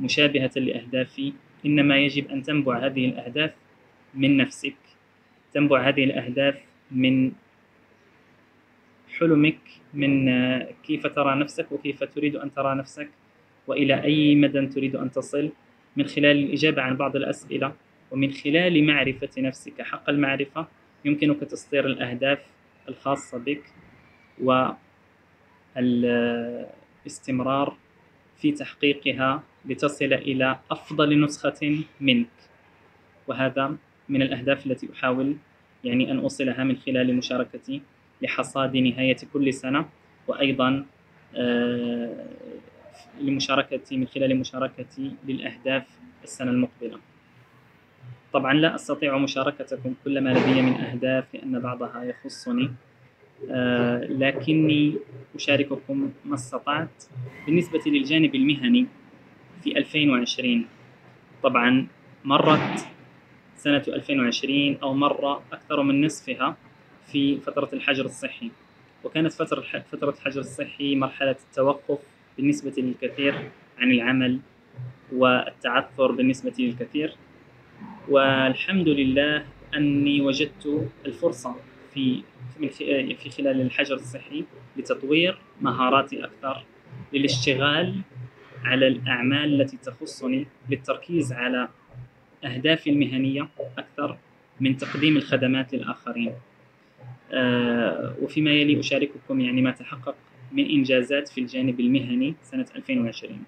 مشابهة 0.00 0.50
لأهدافي 0.56 1.32
إنما 1.66 1.98
يجب 1.98 2.30
أن 2.30 2.42
تنبع 2.42 2.86
هذه 2.86 3.06
الأهداف 3.06 3.54
من 4.14 4.36
نفسك 4.36 4.76
تنبع 5.54 5.88
هذه 5.88 6.04
الأهداف 6.04 6.60
من 6.90 7.32
حلمك 9.18 9.58
من 9.94 10.30
كيف 10.84 11.06
ترى 11.06 11.34
نفسك 11.34 11.72
وكيف 11.72 12.04
تريد 12.04 12.36
أن 12.36 12.54
ترى 12.54 12.74
نفسك 12.74 13.08
وإلى 13.66 14.04
أي 14.04 14.34
مدى 14.34 14.66
تريد 14.66 14.96
أن 14.96 15.10
تصل. 15.10 15.50
من 15.98 16.06
خلال 16.06 16.36
الإجابة 16.44 16.82
عن 16.82 16.96
بعض 16.96 17.16
الأسئلة 17.16 17.72
ومن 18.10 18.32
خلال 18.32 18.86
معرفة 18.86 19.28
نفسك. 19.38 19.82
حق 19.82 20.10
المعرفة 20.10 20.66
يمكنك 21.04 21.40
تسطير 21.40 21.86
الأهداف 21.86 22.38
الخاصة 22.88 23.38
بك 23.38 23.62
والاستمرار 25.76 27.76
في 28.40 28.52
تحقيقها 28.52 29.42
لتصل 29.64 30.12
إلى 30.12 30.58
أفضل 30.70 31.24
نسخة 31.24 31.78
منك. 32.00 32.26
وهذا 33.26 33.76
من 34.08 34.22
الأهداف 34.22 34.66
التي 34.66 34.88
أحاول 34.92 35.36
يعني 35.84 36.10
أن 36.10 36.18
أوصلها 36.18 36.64
من 36.64 36.76
خلال 36.76 37.16
مشاركتي 37.16 37.82
لحصاد 38.22 38.76
نهاية 38.76 39.16
كل 39.32 39.54
سنة. 39.54 39.88
وأيضا 40.28 40.84
آه، 41.36 42.26
لمشاركتي 43.20 43.96
من 43.96 44.06
خلال 44.06 44.36
مشاركتي 44.36 45.12
للأهداف 45.26 45.86
السنة 46.24 46.50
المقبلة. 46.50 46.98
طبعا 48.32 48.54
لا 48.54 48.74
أستطيع 48.74 49.18
مشاركتكم 49.18 49.94
كل 50.04 50.20
ما 50.20 50.30
لدي 50.30 50.62
من 50.62 50.74
أهداف 50.74 51.24
لأن 51.34 51.58
بعضها 51.58 52.04
يخصني. 52.04 52.70
آه، 53.50 54.04
لكني 54.04 54.94
أشارككم 55.34 56.12
ما 56.24 56.34
استطعت. 56.34 57.04
بالنسبة 57.46 57.80
للجانب 57.86 58.34
المهني 58.34 58.86
في 59.62 59.78
2020 59.78 60.66
طبعا 61.42 61.86
مرت 62.24 62.86
سنة 63.56 63.82
2020 63.88 64.78
أو 64.82 64.94
مرة 64.94 65.42
أكثر 65.52 65.82
من 65.82 66.04
نصفها 66.04 66.56
في 67.06 67.40
فترة 67.40 67.68
الحجر 67.72 68.04
الصحي. 68.04 68.50
وكانت 69.04 69.32
فترة 69.32 69.60
فترة 69.92 70.10
الحجر 70.10 70.40
الصحي 70.40 70.96
مرحلة 70.96 71.36
التوقف 71.50 71.98
بالنسبة 72.38 72.72
للكثير 72.78 73.34
عن 73.78 73.90
العمل 73.90 74.38
والتعثر 75.12 76.12
بالنسبة 76.12 76.52
للكثير. 76.58 77.14
والحمد 78.08 78.88
لله 78.88 79.44
أني 79.74 80.20
وجدت 80.20 80.88
الفرصة 81.06 81.54
في 81.94 82.22
في 83.18 83.30
خلال 83.30 83.60
الحجر 83.60 83.94
الصحي 83.94 84.44
لتطوير 84.76 85.38
مهاراتي 85.60 86.24
أكثر 86.24 86.64
للاشتغال 87.12 87.94
على 88.64 88.88
الأعمال 88.88 89.60
التي 89.60 89.76
تخصني 89.76 90.46
للتركيز 90.70 91.32
على 91.32 91.68
أهدافي 92.44 92.90
المهنية 92.90 93.48
أكثر 93.78 94.16
من 94.60 94.76
تقديم 94.76 95.16
الخدمات 95.16 95.74
للآخرين. 95.74 96.32
آه 97.32 98.14
وفيما 98.22 98.50
يلي 98.50 98.80
أشارككم 98.80 99.40
يعني 99.40 99.62
ما 99.62 99.70
تحقق 99.70 100.14
من 100.52 100.70
إنجازات 100.70 101.28
في 101.28 101.40
الجانب 101.40 101.80
المهني 101.80 102.34
سنة 102.42 102.66
2020 102.76 103.42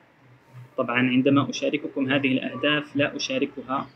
طبعا 0.76 0.98
عندما 0.98 1.50
أشارككم 1.50 2.12
هذه 2.12 2.32
الأهداف 2.32 2.96
لا 2.96 3.16
أشاركها 3.16 3.88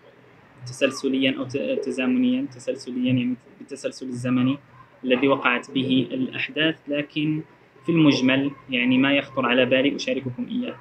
تسلسليا 0.66 1.34
أو 1.38 1.44
تزامنيا 1.76 2.46
تسلسليا 2.52 3.04
يعني 3.04 3.34
بالتسلسل 3.58 4.08
الزمني 4.08 4.58
الذي 5.04 5.28
وقعت 5.28 5.70
به 5.70 6.08
الأحداث 6.10 6.76
لكن 6.88 7.42
في 7.86 7.92
المجمل 7.92 8.50
يعني 8.70 8.98
ما 8.98 9.12
يخطر 9.12 9.46
على 9.46 9.66
بالي 9.66 9.96
أشارككم 9.96 10.46
إياه. 10.50 10.76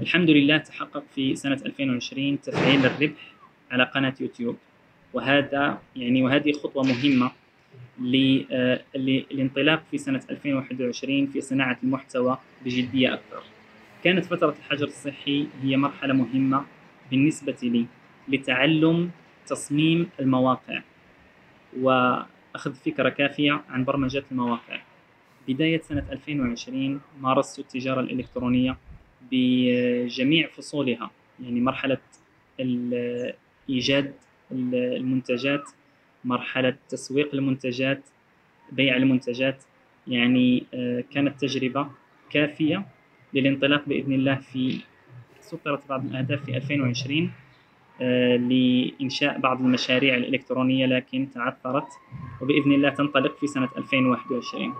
الحمد 0.00 0.30
لله 0.30 0.58
تحقق 0.58 1.04
في 1.14 1.36
سنة 1.36 1.60
2020 1.66 2.40
تفعيل 2.40 2.86
الربح 2.86 3.32
على 3.70 3.84
قناة 3.84 4.14
يوتيوب. 4.20 4.56
وهذا 5.12 5.78
يعني 5.96 6.22
وهذه 6.22 6.52
خطوة 6.52 6.82
مهمة 6.82 7.30
للانطلاق 8.00 9.82
في 9.90 9.98
سنة 9.98 10.22
2021 10.30 11.26
في 11.26 11.40
صناعة 11.40 11.78
المحتوى 11.82 12.38
بجدية 12.64 13.14
أكثر. 13.14 13.42
كانت 14.04 14.24
فترة 14.24 14.54
الحجر 14.58 14.86
الصحي 14.86 15.46
هي 15.62 15.76
مرحلة 15.76 16.14
مهمة 16.14 16.64
بالنسبة 17.10 17.56
لي 17.62 17.86
لتعلم 18.28 19.10
تصميم 19.46 20.08
المواقع 20.20 20.82
وأخذ 21.80 22.74
فكرة 22.74 23.08
كافية 23.08 23.62
عن 23.68 23.84
برمجة 23.84 24.24
المواقع. 24.32 24.80
بداية 25.48 25.80
سنة 25.80 26.04
2020 26.12 27.00
مارست 27.20 27.58
التجارة 27.58 28.00
الإلكترونية 28.00 28.76
بجميع 29.32 30.48
فصولها 30.48 31.10
يعني 31.44 31.60
مرحلة 31.60 31.98
إيجاد 33.70 34.14
المنتجات 34.52 35.70
مرحلة 36.24 36.76
تسويق 36.88 37.34
المنتجات 37.34 38.02
بيع 38.72 38.96
المنتجات 38.96 39.64
يعني 40.06 40.64
آه، 40.74 41.04
كانت 41.14 41.40
تجربة 41.40 41.88
كافية 42.30 42.86
للانطلاق 43.34 43.82
بإذن 43.86 44.12
الله 44.12 44.34
في 44.34 44.80
سطرت 45.40 45.88
بعض 45.88 46.04
الأهداف 46.04 46.44
في 46.44 46.56
2020 46.56 47.30
آه، 48.00 48.36
لإنشاء 48.36 49.38
بعض 49.38 49.60
المشاريع 49.60 50.16
الإلكترونية 50.16 50.86
لكن 50.86 51.28
تعثرت 51.34 51.88
وبإذن 52.40 52.72
الله 52.72 52.90
تنطلق 52.90 53.38
في 53.38 53.46
سنة 53.46 53.68
2021 53.76 54.74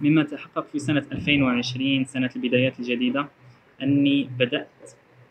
مما 0.00 0.22
تحقق 0.22 0.66
في 0.72 0.78
سنة 0.78 1.04
2020 1.12 2.04
سنة 2.04 2.30
البدايات 2.36 2.80
الجديدة 2.80 3.26
أني 3.82 4.28
بدأت 4.38 4.68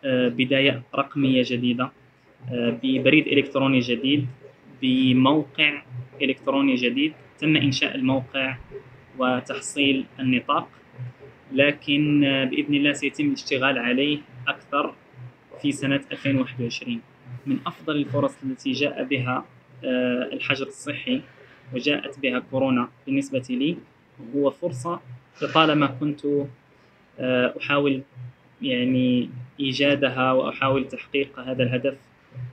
آه، 0.05 0.27
بداية 0.27 0.81
رقمية 0.95 1.43
جديدة 1.45 1.91
ببريد 2.51 3.27
إلكتروني 3.27 3.79
جديد 3.79 4.27
بموقع 4.81 5.81
إلكتروني 6.21 6.75
جديد. 6.75 7.13
تم 7.39 7.55
إنشاء 7.55 7.95
الموقع 7.95 8.57
وتحصيل 9.17 10.05
النطاق 10.19 10.67
لكن 11.51 12.23
آه، 12.23 12.45
بإذن 12.45 12.73
الله 12.75 12.93
سيتم 12.93 13.25
الاشتغال 13.25 13.79
عليه 13.79 14.19
أكثر 14.47 14.93
في 15.61 15.71
سنة 15.71 16.01
2021 16.11 17.01
من 17.45 17.59
أفضل 17.67 17.95
الفرص 17.95 18.35
التي 18.43 18.71
جاء 18.71 19.03
بها 19.03 19.45
آه، 19.85 20.29
الحجر 20.33 20.67
الصحي 20.67 21.21
وجاءت 21.73 22.19
بها 22.19 22.39
كورونا 22.39 22.89
بالنسبة 23.05 23.43
لي 23.49 23.77
هو 24.35 24.49
فرصة 24.49 24.99
لطالما 25.41 25.87
كنت 25.87 26.25
آه، 27.19 27.53
أحاول 27.61 28.01
يعني 28.61 29.29
إيجادها 29.59 30.31
وأحاول 30.31 30.87
تحقيق 30.87 31.39
هذا 31.39 31.63
الهدف 31.63 31.97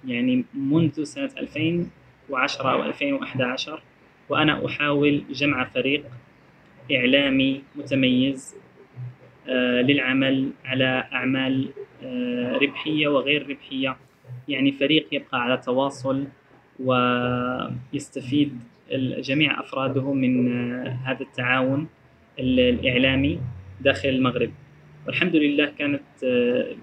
يعني 0.07 0.45
منذ 0.55 1.05
سنة 1.05 1.31
2000 1.39 1.91
و10 2.31 2.63
و2011 2.63 3.71
وأنا 4.29 4.67
أحاول 4.67 5.23
جمع 5.31 5.65
فريق 5.65 6.05
إعلامي 6.93 7.63
متميز 7.77 8.55
آه، 9.49 9.81
للعمل 9.83 10.51
على 10.65 11.09
أعمال 11.13 11.69
آه، 12.05 12.59
ربحية 12.63 13.09
وغير 13.09 13.51
ربحية. 13.51 13.97
يعني 14.49 14.73
فريق 14.73 15.07
يبقى 15.13 15.43
على 15.43 15.57
تواصل 15.57 16.25
ويستفيد 16.85 18.61
جميع 19.19 19.61
أفراده 19.61 20.13
من 20.13 20.53
آه، 20.53 20.99
هذا 21.05 21.21
التعاون 21.21 21.89
الإعلامي 22.39 23.41
داخل 23.81 24.09
المغرب. 24.09 24.51
والحمد 25.07 25.37
لله 25.37 25.73
كانت 25.79 26.03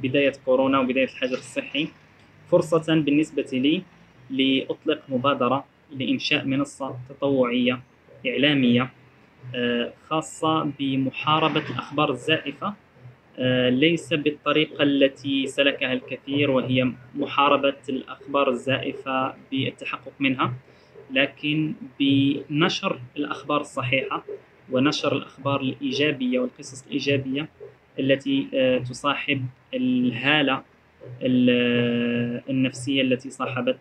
بداية 0.03 0.33
كورونا 0.45 0.79
وبداية 0.79 1.03
الحجر 1.03 1.37
الصحي 1.37 1.87
فرصة 2.51 2.95
بالنسبة 2.95 3.47
لي 3.53 3.81
لأطلق 4.29 5.01
مبادرة 5.09 5.65
لإنشاء 5.91 6.45
منصة 6.45 6.95
تطوعية 7.09 7.79
إعلامية 8.27 8.89
آه، 9.55 9.93
خاصة 10.09 10.71
بمحاربة 10.79 11.63
الأخبار 11.69 12.11
الزائفة. 12.11 12.73
آه، 13.39 13.69
ليس 13.69 14.13
بالطريقة 14.13 14.83
التي 14.83 15.47
سلكها 15.47 15.93
الكثير 15.93 16.51
وهي 16.51 16.91
محاربة 17.15 17.75
الأخبار 17.89 18.49
الزائفة 18.49 19.33
بالتحقق 19.51 20.13
منها 20.19 20.53
لكن 21.11 21.73
بنشر 21.99 22.99
الأخبار 23.17 23.61
الصحيحة 23.61 24.23
ونشر 24.71 25.17
الأخبار 25.17 25.61
الإيجابية 25.61 26.39
والقصص 26.39 26.85
الإيجابية 26.85 27.49
التي 27.99 28.47
آه، 28.53 28.77
تصاحب 28.77 29.45
الهالة 29.73 30.63
النفسية 32.49 33.01
التي 33.01 33.29
صاحبت 33.29 33.79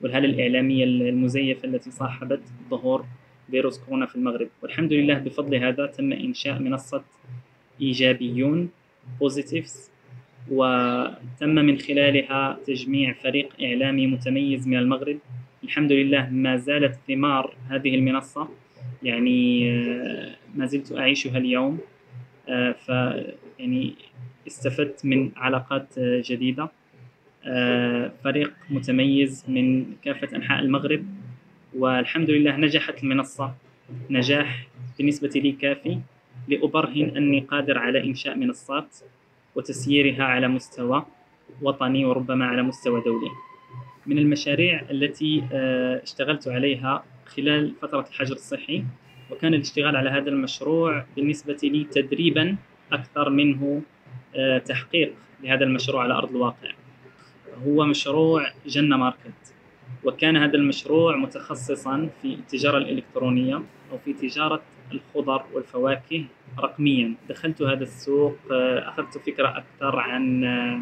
والهالة 0.00 0.28
الإعلامية 0.28 0.84
المزيفة 0.84 1.68
التي 1.68 1.90
صاحبت 1.90 2.40
ظهور 2.70 3.04
فيروس 3.50 3.78
كورونا 3.78 4.06
في 4.06 4.16
المغرب. 4.16 4.48
والحمد 4.62 4.92
لله 4.92 5.18
بفضل 5.18 5.54
هذا 5.54 5.86
تم 5.86 6.12
إنشاء 6.12 6.58
منصة 6.58 7.04
إيجابيون 7.80 8.68
بوزيتيفز 9.20 9.90
وتم 10.50 11.48
من 11.48 11.78
خلالها 11.78 12.58
تجميع 12.66 13.12
فريق 13.12 13.48
إعلامي 13.62 14.06
متميز 14.06 14.68
من 14.68 14.76
المغرب. 14.76 15.18
الحمد 15.64 15.92
لله 15.92 16.30
ما 16.30 16.56
زالت 16.56 16.98
ثمار 17.08 17.54
هذه 17.70 17.94
المنصة 17.94 18.48
يعني 19.02 19.70
آه، 19.72 20.36
ما 20.54 20.66
زلت 20.66 20.92
أعيشها 20.92 21.38
اليوم. 21.38 21.78
آه، 22.48 22.72
ف 22.72 22.88
يعني 23.58 23.94
استفدت 24.46 25.04
من 25.04 25.30
علاقات 25.36 25.98
آه، 25.98 26.22
جديدة. 26.24 26.68
فريق 28.24 28.52
متميز 28.70 29.44
من 29.48 29.86
كافة 30.04 30.36
أنحاء 30.36 30.60
المغرب 30.60 31.04
والحمد 31.76 32.30
لله 32.30 32.56
نجحت 32.56 33.02
المنصة. 33.04 33.54
نجاح 34.10 34.66
بالنسبة 34.98 35.28
لي 35.28 35.52
كافي. 35.52 35.98
لأبرهن 36.48 37.16
أني 37.16 37.40
قادر 37.40 37.78
على 37.78 38.04
إنشاء 38.04 38.36
منصات 38.36 38.96
وتسييرها 39.54 40.24
على 40.24 40.48
مستوى 40.48 41.06
وطني 41.62 42.04
وربما 42.04 42.46
على 42.46 42.62
مستوى 42.62 43.00
دولي. 43.00 43.30
من 44.06 44.18
المشاريع 44.18 44.82
التي 44.90 45.44
آه، 45.52 46.02
اشتغلت 46.02 46.48
عليها 46.48 47.04
خلال 47.26 47.72
فترة 47.82 48.00
الحجر 48.00 48.34
الصحي 48.34 48.84
وكان 49.30 49.54
الاشتغال 49.54 49.96
على 49.96 50.10
هذا 50.10 50.28
المشروع 50.28 51.04
بالنسبة 51.16 51.58
لي 51.62 51.84
تدريبا 51.84 52.56
أكثر 52.92 53.30
منه 53.30 53.62
آه، 53.72 53.95
تحقيق 54.64 55.14
لهذا 55.42 55.64
المشروع 55.64 56.02
على 56.02 56.14
أرض 56.14 56.30
الواقع. 56.30 56.70
هو 57.66 57.84
مشروع 57.84 58.46
جنة 58.66 58.96
ماركت 58.96 59.54
وكان 60.04 60.36
هذا 60.36 60.54
المشروع 60.54 61.16
متخصصا 61.16 62.08
في 62.22 62.34
التجارة 62.34 62.78
الإلكترونية 62.78 63.62
أو 63.92 63.98
في 64.04 64.12
تجارة 64.12 64.62
الخضر 64.92 65.44
والفواكه 65.52 66.24
رقميا. 66.58 67.14
دخلت 67.28 67.62
هذا 67.62 67.82
السوق 67.82 68.36
آه، 68.52 68.88
أخذت 68.88 69.18
فكرة 69.18 69.48
أكثر 69.58 69.98
عن 69.98 70.44
آه، 70.44 70.80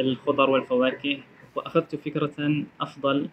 الخضر 0.00 0.50
والفواكه 0.50 1.18
وأخذت 1.54 1.96
فكرة 1.96 2.64
أفضل 2.80 3.28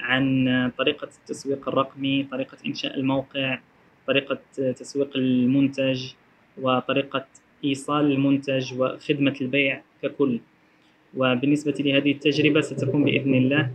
عن 0.00 0.48
آه، 0.48 0.72
طريقة 0.78 1.08
التسويق 1.18 1.68
الرقمي 1.68 2.24
طريقة 2.30 2.56
إنشاء 2.66 2.94
الموقع 2.94 3.58
طريقة 4.06 4.38
تسويق 4.56 5.16
المنتج 5.16 6.12
وطريقة 6.58 7.26
إيصال 7.64 8.12
المنتج 8.12 8.80
وخدمة 8.80 9.34
البيع 9.40 9.82
ككل. 10.02 10.40
وبالنسبة 11.16 11.74
لهذه 11.80 12.12
التجربة 12.12 12.60
ستكون 12.60 13.04
بإذن 13.04 13.34
الله 13.34 13.70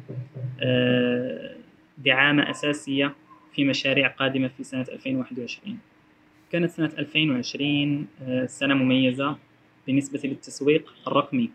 آه، 0.61 1.55
دعامة 1.97 2.49
أساسية 2.49 3.15
في 3.55 3.65
مشاريع 3.65 4.07
قادمة 4.07 4.47
في 4.47 4.63
سنة 4.63 4.85
2021 4.91 5.77
كانت 6.51 6.71
سنة 6.71 6.91
2020 6.97 8.07
آه، 8.21 8.45
سنة 8.45 8.73
مميزة 8.73 9.37
بالنسبة 9.87 10.19
للتسويق 10.23 10.93
الرقمي. 11.07 11.49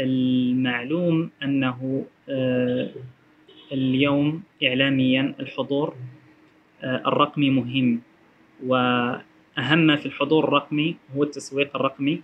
المعلوم 0.00 1.30
أنه 1.42 2.04
آه، 2.28 2.90
اليوم 3.72 4.42
إعلاميا 4.64 5.34
الحضور 5.40 5.94
الرقمي 6.84 7.50
مهم. 7.50 8.00
وأهم 9.58 9.78
ما 9.78 9.96
في 9.96 10.06
الحضور 10.06 10.44
الرقمي 10.44 10.96
هو 11.16 11.22
التسويق 11.22 11.76
الرقمي. 11.76 12.22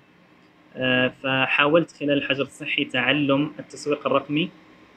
آه، 0.76 1.12
فحاولت 1.22 1.92
خلال 1.92 2.18
الحجر 2.18 2.42
الصحي 2.42 2.84
تعلم 2.84 3.52
التسويق 3.58 4.06
الرقمي 4.06 4.48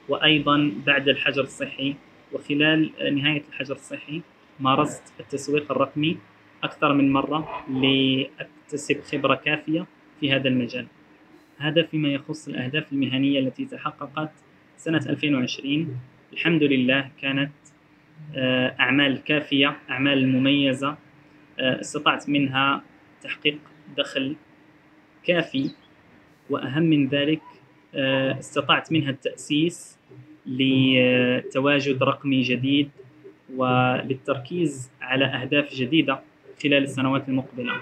وأيضا 0.09 0.71
بعد 0.85 1.09
الحجر 1.09 1.41
الصحي 1.43 1.95
وخلال 2.31 2.91
نهاية 3.15 3.43
الحجر 3.49 3.75
الصحي 3.75 4.21
مارست 4.59 5.13
التسويق 5.19 5.71
الرقمي 5.71 6.17
أكثر 6.63 6.93
من 6.93 7.11
مرة 7.11 7.65
لأكتسب 7.69 9.01
خبرة 9.01 9.35
كافية 9.35 9.85
في 10.19 10.31
هذا 10.31 10.47
المجال. 10.47 10.87
هذا 11.57 11.83
فيما 11.83 12.09
يخص 12.09 12.47
الأهداف 12.47 12.93
المهنية 12.93 13.39
التي 13.39 13.65
تحققت 13.65 14.31
سنة 14.77 15.01
2020 15.09 15.99
الحمد 16.33 16.63
لله 16.63 17.09
كانت 17.21 17.51
آه، 18.35 18.75
أعمال 18.79 19.23
كافية 19.23 19.77
أعمال 19.89 20.27
مميزة 20.27 20.97
استطعت 21.63 22.29
منها 22.29 22.83
تحقيق 23.21 23.57
دخل 23.97 24.35
كافي 25.23 25.71
وأهم 26.49 26.83
من 26.83 27.07
ذلك 27.07 27.41
آه، 27.95 28.39
استطعت 28.39 28.91
منها 28.91 29.09
التأسيس 29.09 29.99
لتواجد 30.45 32.03
رقمي 32.03 32.41
جديد 32.41 32.89
وللتركيز 33.55 34.91
على 35.01 35.25
أهداف 35.25 35.73
جديدة 35.73 36.19
خلال 36.63 36.83
السنوات 36.83 37.29
المقبلة. 37.29 37.73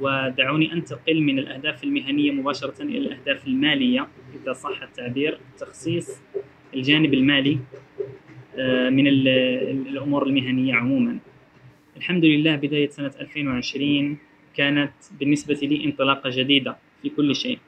ودعوني 0.00 0.72
أنتقل 0.72 1.22
من 1.22 1.38
الأهداف 1.38 1.84
المهنية 1.84 2.30
مباشرة 2.30 2.82
إلى 2.82 2.98
الأهداف 2.98 3.46
المالية 3.46 4.08
إذا 4.34 4.52
صح 4.52 4.82
التعبير. 4.82 5.38
تخصيص 5.58 6.22
الجانب 6.74 7.14
المالي 7.14 7.58
آه، 8.58 8.90
من 8.90 9.06
الأمور 9.06 10.26
المهنية 10.26 10.74
عموما. 10.74 11.18
الحمد 11.96 12.24
لله 12.24 12.56
بداية 12.56 12.88
سنة 12.88 13.12
2020 13.20 14.18
كانت 14.56 14.92
بالنسبة 15.20 15.54
لي 15.54 15.84
انطلاقة 15.84 16.30
جديدة 16.30 16.76
في 17.02 17.08
كل 17.08 17.36
شيء. 17.36 17.58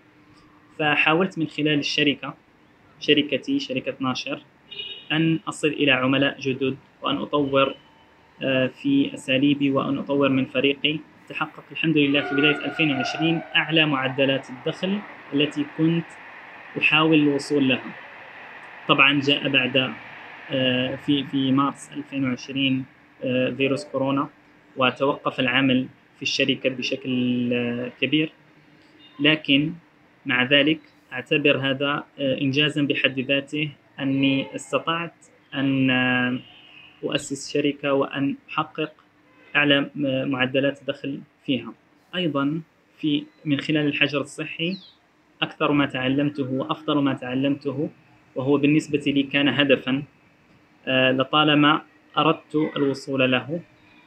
فحاولت 0.79 1.38
من 1.38 1.47
خلال 1.47 1.79
الشركة 1.79 2.35
شركتي 3.01 3.59
شركة 3.61 3.95
ناشر 4.01 4.43
أن 5.12 5.41
أصل 5.49 5.69
إلى 5.69 5.91
عملاء 5.93 6.41
جدد 6.41 6.77
وأن 7.03 7.17
أطور 7.17 7.75
آه، 8.43 8.67
في 8.67 9.14
أساليبي 9.14 9.71
وأن 9.71 9.99
أطور 9.99 10.29
من 10.29 10.45
فريقي. 10.45 10.99
تحقق 11.29 11.64
الحمد 11.73 11.97
لله 11.97 12.21
في 12.21 12.35
بداية 12.35 12.64
2020 12.64 13.41
أعلى 13.57 13.87
معدلات 13.87 14.51
الدخل 14.51 14.99
التي 15.35 15.64
كنت 15.79 16.07
أحاول 16.79 17.19
الوصول 17.19 17.69
لها. 17.69 17.93
طبعا 18.88 19.21
جاء 19.21 19.49
بعد 19.49 19.93
آه، 20.51 20.97
في 20.97 21.25
في 21.25 21.53
مارس 21.53 21.91
2020 21.97 22.79
آه، 22.79 22.98
فيروس 23.57 23.85
كورونا 23.85 24.29
وتوقف 24.77 25.41
العمل 25.41 25.89
في 26.17 26.23
الشركة 26.23 26.71
بشكل 26.71 27.53
آه، 27.53 27.93
كبير. 28.01 28.33
لكن 29.21 29.73
مع 30.27 30.45
ذلك 30.45 30.81
أعتبر 31.13 31.59
هذا 31.59 32.05
إنجازا 32.21 32.83
بحد 32.83 33.21
ذاته 33.21 33.71
أني 34.01 34.55
استطعت 34.55 35.15
أن 35.55 35.91
أؤسس 37.05 37.53
شركة 37.53 37.93
وأن 37.93 38.37
أحقق 38.51 38.93
أعلى 39.57 39.91
معدلات 40.27 40.81
دخل 40.87 41.21
فيها. 41.47 41.73
أيضا 42.15 42.61
في 42.99 43.25
من 43.45 43.61
خلال 43.61 43.87
الحجر 43.87 44.21
الصحي 44.21 44.77
أكثر 45.43 45.73
ما 45.73 45.87
تعلمته 45.87 46.53
وأفضل 46.53 46.99
ما 46.99 47.15
تعلمته 47.15 47.91
وهو 48.37 48.57
بالنسبة 48.57 49.03
لي 49.07 49.23
كان 49.23 49.49
هدفا 49.49 50.03
آه، 50.87 51.13
لطالما 51.13 51.83
أردت 52.19 52.55
الوصول 52.77 53.33
له 53.33 53.61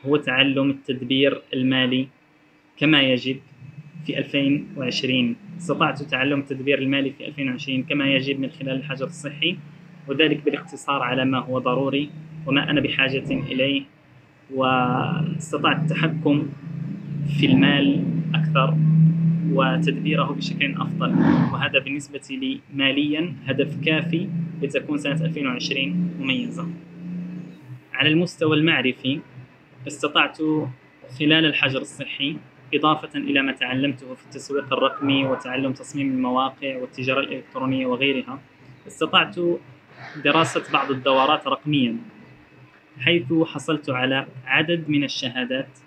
هو 0.06 0.18
تعلم 0.18 0.70
التدبير 0.70 1.42
المالي 1.54 2.08
كما 2.78 3.02
يجب 3.02 3.40
في 4.06 4.18
2020 4.18 5.36
استطعت 5.58 6.04
تعلم 6.04 6.40
التدبير 6.40 6.80
المالي 6.80 7.12
في 7.12 7.28
2020 7.28 7.84
كما 7.84 8.14
يجب 8.16 8.40
من 8.40 8.50
خلال 8.50 8.76
الحجر 8.76 9.06
الصحي 9.06 9.58
وذلك 10.08 10.46
بالاقتصار 10.46 11.02
على 11.02 11.26
ما 11.26 11.40
هو 11.40 11.60
ضروري 11.60 12.10
وما 12.46 12.70
أنا 12.70 12.82
بحاجة 12.82 13.32
إليه 13.32 13.84
واستطعت 14.54 15.82
التحكم 15.82 16.50
في 17.40 17.46
المال 17.46 18.04
أكثر 18.36 18.78
وتدبيره 19.52 20.24
بشكل 20.24 20.76
أفضل 20.82 21.10
وهذا 21.54 21.80
بالنسبة 21.80 22.22
لي 22.32 22.60
ماليا 22.74 23.34
هدف 23.46 23.86
كافي 23.86 24.30
لتكون 24.62 24.98
سنة 24.98 25.26
2020 25.26 26.10
مميزة. 26.20 26.68
على 28.02 28.10
المستوى 28.10 28.58
المعرفي 28.58 29.20
استطعت 29.88 30.38
خلال 31.20 31.46
الحجر 31.46 31.82
الصحي 31.82 32.38
إضافة 32.74 33.20
إلى 33.20 33.42
ما 33.42 33.52
تعلمته 33.52 34.16
في 34.16 34.26
التسويق 34.26 34.74
الرقمي 34.74 35.26
وتعلم 35.26 35.74
تصميم 35.74 36.08
المواقع 36.12 36.78
والتجارة 36.78 37.20
الإلكترونية 37.20 37.86
وغيرها 37.86 38.40
استطعت 38.88 39.36
دراسة 40.24 40.64
بعض 40.74 40.92
الدورات 40.92 41.48
رقميا 41.48 41.98
حيث 43.00 43.34
حصلت 43.34 43.90
على 43.90 44.28
عدد 44.46 44.90
من 44.90 45.04
الشهادات 45.04 45.80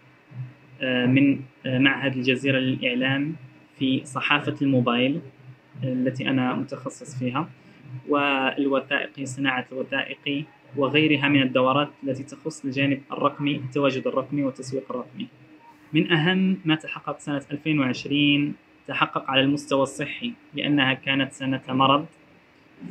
آه، 0.83 1.07
من 1.07 1.41
آه، 1.67 1.79
معهد 1.79 2.17
الجزيرة 2.17 2.59
للإعلام 2.59 3.37
في 3.79 4.05
صحافة 4.05 4.57
الموبايل 4.63 5.21
التي 5.85 6.29
أنا 6.29 6.55
متخصص 6.55 7.19
فيها 7.19 7.49
والوثائقي 8.09 9.27
صناعة 9.27 9.67
الوثائقي 9.73 10.45
وغيرها 10.77 11.29
من 11.29 11.43
الدورات 11.43 11.89
التي 12.05 12.23
تخص 12.23 12.65
الجانب 12.65 13.03
الرقمي 13.13 13.57
التواجد 13.57 14.07
الرقمي 14.07 14.45
والتسويق 14.45 14.85
الرقمي. 14.91 15.27
من 15.93 16.13
أهم 16.13 16.59
ما 16.65 16.75
تحقق 16.75 17.19
سنة 17.19 17.43
2020 17.53 18.55
تحقق 18.89 19.31
على 19.31 19.41
المستوى 19.41 19.83
الصحي 19.83 20.33
لأنها 20.55 20.95
كانت 20.95 21.33
سنة 21.33 21.63
مرض. 21.69 22.07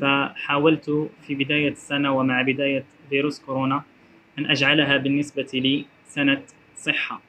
فحاولت 0.02 1.10
في 1.28 1.36
بداية 1.36 1.70
السنة 1.70 2.12
ومع 2.12 2.42
بداية 2.42 2.84
فيروس 3.10 3.40
كورونا 3.40 3.84
أن 4.40 4.46
أجعلها 4.46 4.98
بالنسبة 4.98 5.48
لي 5.54 5.86
سنة 6.06 6.42
صحة. 6.76 7.22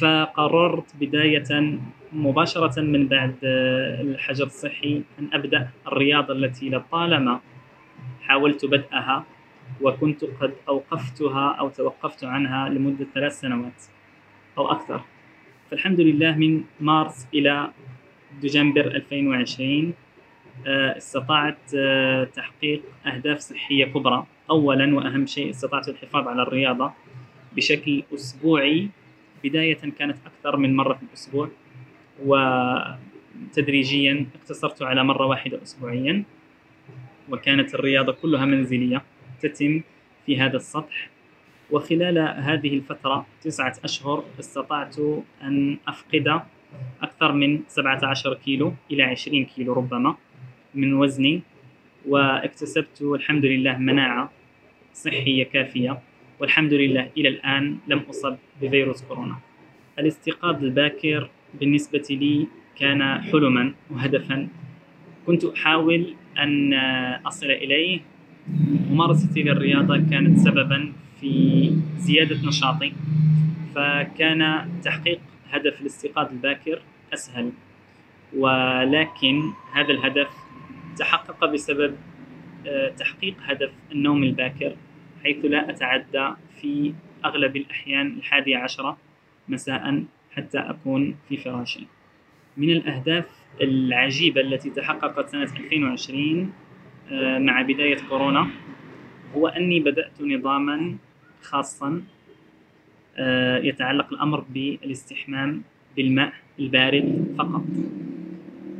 فقررت 0.00 0.96
بداية 1.00 1.78
مباشرة 2.12 2.80
من 2.80 3.06
بعد 3.06 3.34
الحجر 3.42 4.46
الصحي 4.46 5.02
أن 5.18 5.28
أبدأ 5.32 5.68
الرياضة 5.86 6.34
التي 6.34 6.70
لطالما 6.70 7.40
حاولت 8.30 8.64
بدءها 8.64 9.24
وكنت 9.80 10.24
قد 10.24 10.52
أوقفتها 10.68 11.56
أو 11.60 11.68
توقفت 11.68 12.24
عنها 12.24 12.68
لمدة 12.68 13.06
ثلاث 13.14 13.40
سنوات 13.40 13.82
أو 14.58 14.70
أكثر. 14.70 15.00
فالحمد 15.70 16.00
لله 16.00 16.36
من 16.36 16.64
مارس 16.80 17.26
إلى 17.34 17.70
دجنبر 18.42 18.86
2020 18.86 19.94
آه، 20.66 20.96
استطعت 20.96 21.58
تحقيق 22.34 22.82
أهداف 23.06 23.38
صحية 23.38 23.84
كبرى. 23.84 24.26
أولا 24.50 24.94
وأهم 24.94 25.26
شيء 25.26 25.50
استطعت 25.50 25.88
الحفاظ 25.88 26.28
على 26.28 26.42
الرياضة 26.42 26.92
بشكل 27.56 28.02
أسبوعي. 28.14 28.88
بداية 29.44 29.78
كانت 29.98 30.16
أكثر 30.26 30.56
من 30.56 30.76
مرة 30.76 30.94
في 30.94 31.02
الأسبوع 31.02 31.48
وتدريجيا 32.24 34.26
اقتصرت 34.34 34.82
على 34.82 35.04
مرة 35.04 35.26
واحدة 35.26 35.62
أسبوعيا. 35.62 36.24
وكانت 37.30 37.74
الرياضة 37.74 38.12
كلها 38.12 38.44
منزلية 38.44 39.02
تتم 39.40 39.80
في 40.26 40.40
هذا 40.40 40.56
السطح. 40.56 41.10
وخلال 41.70 42.18
هذه 42.18 42.74
الفترة 42.74 43.26
تسعة 43.42 43.76
أشهر 43.84 44.24
استطعت 44.40 44.96
أن 45.42 45.78
أفقد 45.88 46.40
أكثر 47.02 47.32
من 47.32 47.60
17 47.68 48.34
كيلو 48.34 48.74
إلى 48.90 49.02
20 49.02 49.44
كيلو 49.44 49.72
ربما 49.72 50.16
من 50.74 50.94
وزني 50.94 51.42
واكتسبت 52.08 53.02
الحمد 53.02 53.44
لله 53.44 53.78
مناعة 53.78 54.30
صحية 54.94 55.44
كافية 55.44 56.00
والحمد 56.40 56.74
لله 56.74 57.10
إلى 57.16 57.28
الآن 57.28 57.78
لم 57.88 57.98
أصب 57.98 58.36
بفيروس 58.62 59.02
كورونا. 59.02 59.36
الاستيقاظ 59.98 60.64
الباكر 60.64 61.30
بالنسبة 61.54 62.06
لي 62.10 62.46
كان 62.76 63.20
حلما 63.22 63.74
وهدفا. 63.90 64.48
كنت 65.26 65.44
أحاول 65.44 66.14
أن 66.40 66.74
أصل 67.26 67.46
إليه. 67.46 68.00
ممارستي 68.90 69.42
للرياضة 69.42 69.96
كانت 70.10 70.38
سببا 70.38 70.92
في 71.20 71.72
زيادة 71.98 72.48
نشاطي 72.48 72.92
فكان 73.74 74.68
تحقيق 74.84 75.20
هدف 75.50 75.80
الاستيقاظ 75.80 76.32
الباكر 76.32 76.82
أسهل. 77.14 77.52
ولكن 78.36 79.42
هذا 79.72 79.90
الهدف 79.90 80.28
تحقق 80.96 81.44
بسبب 81.44 81.94
آه، 82.66 82.88
تحقيق 82.88 83.34
هدف 83.42 83.70
النوم 83.92 84.22
الباكر 84.22 84.76
حيث 85.24 85.44
لا 85.44 85.70
أتعدى 85.70 86.30
في 86.60 86.92
أغلب 87.24 87.56
الأحيان 87.56 88.06
الحادية 88.06 88.56
عشرة 88.56 88.96
مساء 89.48 90.04
حتى 90.30 90.58
أكون 90.58 91.16
في 91.28 91.36
فراشي 91.36 91.86
من 92.56 92.70
الأهداف 92.70 93.24
العجيبة 93.60 94.40
التي 94.40 94.70
تحققت 94.70 95.28
سنة 95.28 95.42
2020 95.42 96.52
آه، 97.12 97.38
مع 97.38 97.62
بداية 97.62 97.96
كورونا 98.08 98.50
هو 99.34 99.48
أني 99.48 99.80
بدأت 99.80 100.20
نظاما 100.20 100.96
خاصا 101.42 102.02
آه، 103.16 103.58
يتعلق 103.58 104.12
الأمر 104.12 104.40
بالاستحمام 104.40 105.62
بالماء 105.96 106.32
البارد 106.58 107.34
فقط. 107.38 107.64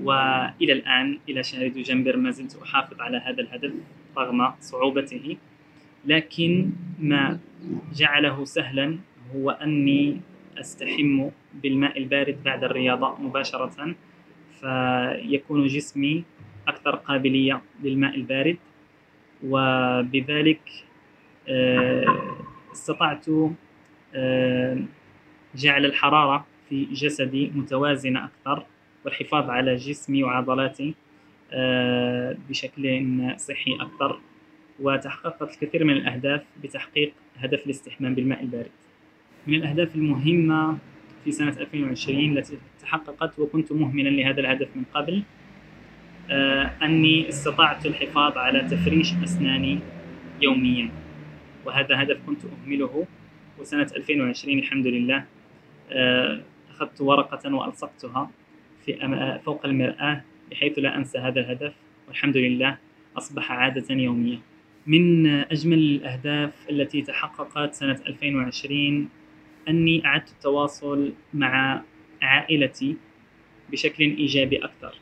وإلى 0.03 0.73
الآن 0.73 1.19
إلى 1.29 1.43
شهر 1.43 1.69
دجنبر 1.69 2.17
ما 2.17 2.31
زلت 2.31 2.59
أحافظ 2.63 3.01
على 3.01 3.17
هذا 3.19 3.41
الهدف 3.41 3.73
رغم 4.19 4.53
صعوبته. 4.61 5.37
لكن 6.05 6.71
ما 6.99 7.39
جعله 7.95 8.45
سهلا 8.45 8.99
هو 9.35 9.51
أني 9.51 10.21
أستحم 10.61 11.29
بالماء 11.55 11.99
البارد 11.99 12.43
بعد 12.45 12.65
الرياضة 12.65 13.17
مباشرة 13.21 13.95
فيكون 14.61 15.67
جسمي 15.67 16.25
أكثر 16.69 16.97
قابلية 16.97 17.63
للماء 17.83 18.15
البارد. 18.15 18.57
وبذلك 19.45 20.61
آه، 21.49 22.37
استطعت 22.73 23.27
آه، 24.15 24.79
جعل 25.55 25.85
الحرارة 25.85 26.47
في 26.69 26.85
جسدي 26.85 27.53
متوازنة 27.55 28.25
أكثر 28.25 28.67
والحفاظ 29.05 29.51
على 29.51 29.77
جسمي 29.77 30.23
وعضلاتي 30.23 30.95
آه، 31.53 32.37
بشكل 32.49 33.07
صحي 33.37 33.79
أكثر. 33.81 34.21
وتحققت 34.81 35.43
الكثير 35.63 35.85
من 35.85 35.93
الأهداف 35.93 36.43
بتحقيق 36.63 37.13
هدف 37.37 37.67
الاستحمام 37.67 38.15
بالماء 38.15 38.43
البارد. 38.43 38.71
من 39.47 39.55
الأهداف 39.55 39.95
المهمة 39.95 40.79
في 41.25 41.33
سنة 41.33 41.57
2020 41.61 42.39
التي 42.39 42.59
تحققت 42.81 43.39
وكنت 43.39 43.73
مهملا 43.73 44.09
لهذا 44.09 44.41
الهدف 44.41 44.69
من 44.77 44.83
قبل 44.95 45.23
آه، 46.31 46.71
أني 46.83 47.29
استطعت 47.29 47.87
الحفاظ 47.87 48.39
على 48.39 48.61
تفريش 48.61 49.13
أسناني 49.25 49.79
يوميا. 50.41 50.91
وهذا 51.65 52.03
هدف 52.03 52.19
كنت 52.27 52.41
أهمله. 52.45 53.07
وسنة 53.59 53.91
2020 53.97 54.59
الحمد 54.59 54.87
لله 54.87 55.25
آه، 55.91 56.41
أخذت 56.71 57.01
ورقة 57.01 57.55
وألصقتها 57.55 58.31
في 58.87 59.41
فوق 59.45 59.67
المرآة 59.67 60.23
بحيث 60.51 60.79
لا 60.79 60.97
أنسى 60.97 61.19
هذا 61.19 61.41
الهدف. 61.41 61.73
والحمد 62.09 62.37
لله 62.37 62.79
أصبح 63.17 63.53
عادة 63.53 63.95
يومية. 63.95 64.39
من 64.87 65.27
أجمل 65.27 65.79
الأهداف 65.79 66.53
التي 66.71 67.03
تحققت 67.03 67.75
سنة 67.75 67.99
2020 68.07 69.09
أني 69.69 70.07
أعدت 70.07 70.29
التواصل 70.29 71.13
مع 71.35 71.83
عائلتي 72.23 72.97
بشكل 73.71 74.05
إيجابي 74.05 74.65
أكثر 74.65 74.95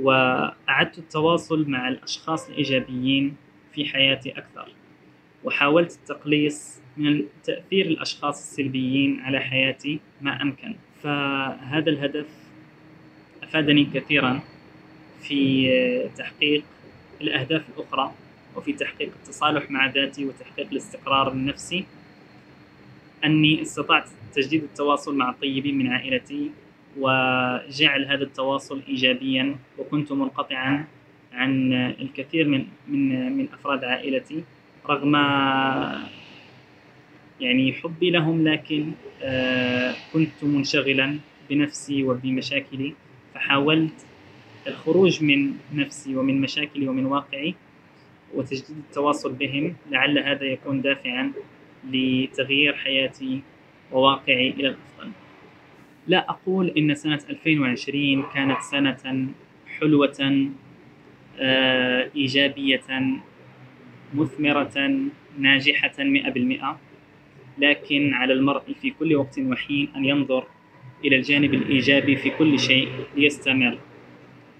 وأعدت 0.00 0.98
التواصل 0.98 1.70
مع 1.70 1.88
الأشخاص 1.88 2.48
الإيجابيين 2.48 3.36
في 3.72 3.84
حياتي 3.84 4.30
أكثر 4.30 4.68
وحاولت 5.44 5.92
التقليص 5.92 6.80
من 6.96 7.24
تأثير 7.44 7.86
الأشخاص 7.86 8.38
السلبيين 8.38 9.20
على 9.20 9.40
حياتي 9.40 10.00
ما 10.20 10.42
أمكن. 10.42 10.74
فهذا 11.02 11.90
الهدف 11.90 12.26
أفادني 13.42 13.84
كثيرا 13.84 14.40
في 15.22 16.08
تحقيق 16.18 16.64
الأهداف 17.20 17.62
الأخرى 17.76 18.12
وفي 18.56 18.72
تحقيق 18.72 19.08
التصالح 19.08 19.70
مع 19.70 19.86
ذاتي 19.86 20.24
وتحقيق 20.24 20.66
الاستقرار 20.72 21.32
النفسي. 21.32 21.84
أني 23.24 23.62
استطعت 23.62 24.08
تجديد 24.32 24.62
التواصل 24.62 25.16
مع 25.16 25.30
الطيبين 25.30 25.78
من 25.78 25.88
عائلتي 25.88 26.50
وجعل 26.98 28.04
هذا 28.04 28.24
التواصل 28.24 28.82
إيجابيا 28.88 29.56
وكنت 29.78 30.12
منقطعا 30.12 30.84
عن 31.32 31.72
الكثير 31.72 32.48
من 32.48 32.66
من 32.88 33.32
من 33.36 33.48
أفراد 33.52 33.84
عائلتي 33.84 34.44
رغم 34.90 35.16
يعني 37.40 37.72
حبي 37.72 38.10
لهم 38.10 38.48
لكن 38.48 38.92
آه، 39.22 39.94
كنت 40.12 40.44
منشغلا 40.44 41.18
بنفسي 41.50 42.04
وبمشاكلي 42.04 42.94
فحاولت 43.34 44.06
الخروج 44.66 45.22
من 45.22 45.52
نفسي 45.74 46.16
ومن 46.16 46.40
مشاكلي 46.40 46.88
ومن 46.88 47.06
واقعي 47.06 47.54
وتجديد 48.34 48.76
التواصل 48.88 49.32
بهم 49.32 49.76
لعل 49.90 50.18
هذا 50.18 50.44
يكون 50.44 50.82
دافعا 50.82 51.32
لتغيير 51.90 52.76
حياتي 52.76 53.40
وواقعي 53.92 54.50
إلى 54.50 54.68
الأفضل. 54.68 55.10
لا 56.06 56.30
أقول 56.30 56.68
إن 56.68 56.94
سنة 56.94 57.20
2020 57.30 58.24
كانت 58.34 58.60
سنة 58.60 59.26
حلوة 59.80 60.48
آه، 61.40 62.10
إيجابية 62.16 62.82
مثمرة 64.14 64.90
ناجحة 65.38 65.92
مئة 65.98 66.30
بالمئة 66.30 66.78
لكن 67.58 68.14
على 68.14 68.32
المرء 68.32 68.72
في 68.82 68.90
كل 68.90 69.14
وقت 69.14 69.38
وحين 69.38 69.88
أن 69.96 70.04
ينظر 70.04 70.44
إلى 71.04 71.16
الجانب 71.16 71.54
الإيجابي 71.54 72.16
في 72.16 72.30
كل 72.30 72.58
شيء 72.58 72.88
ليستمر 73.16 73.78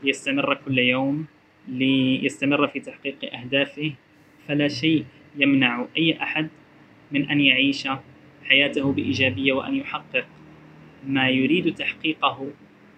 ليستمر 0.02 0.55
كل 0.55 0.79
يوم 0.79 1.26
ليستمر 1.68 2.66
في 2.68 2.81
تحقيق 2.81 3.35
أهدافه 3.35 3.92
فلا 4.48 4.68
شيء 4.68 5.05
يمنع 5.37 5.87
أي 5.96 6.22
أحد 6.22 6.48
من 7.12 7.31
أن 7.31 7.40
يعيش 7.40 7.88
حياته 8.45 8.92
بإيجابية 8.92 9.53
وأن 9.53 9.75
يحقق 9.75 10.27
ما 11.07 11.29
يريد 11.29 11.75
تحقيقه 11.75 12.51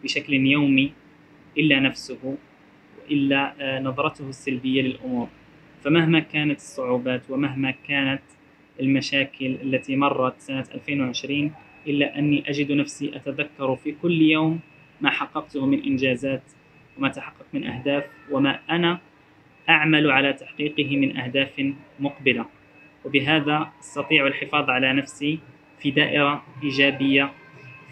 بشكل 0.05 0.35
يومي 0.35 0.93
إلا 1.59 1.81
نفسه 1.81 2.37
وإلا 2.99 3.55
آه، 3.61 3.81
نظرته 3.81 4.29
السلبية 4.29 4.83
للأمور. 4.83 5.29
فمهما 5.85 6.21
كانت 6.21 6.57
الصعوبات 6.57 7.31
ومهما 7.31 7.71
كانت 7.71 8.23
المشاكل 8.81 9.47
التي 9.63 9.97
مرت 9.97 10.41
سنة 10.41 10.65
2020 10.75 11.53
إلا 11.87 12.19
أني 12.19 12.51
أجد 12.51 12.73
نفسي 12.73 13.17
أتذكر 13.17 13.77
في 13.77 13.93
كل 13.93 14.23
يوم 14.23 14.61
ما 15.01 15.11
حققته 15.11 15.67
من 15.67 15.83
إنجازات 15.83 16.43
وما 16.99 17.09
تحقق 17.09 17.47
من 17.53 17.67
أهداف 17.67 18.05
وما 18.31 18.61
أنا 18.71 18.99
أعمل 19.69 20.11
على 20.11 20.33
تحقيقه 20.33 20.97
من 20.97 21.17
أهداف 21.17 21.73
مقبلة. 22.01 22.47
وبهذا 23.05 23.73
أستطيع 23.81 24.27
الحفاظ 24.27 24.71
على 24.71 24.93
نفسي 24.93 25.39
في 25.81 25.91
دائرة 25.91 26.45
إيجابية 26.63 27.33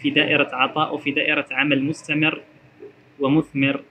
في 0.01 0.09
دائرة 0.09 0.49
عطاء 0.53 0.95
وفي 0.95 1.11
دائرة 1.11 1.45
عمل 1.51 1.83
مستمر 1.83 2.41
ومثمر. 3.19 3.83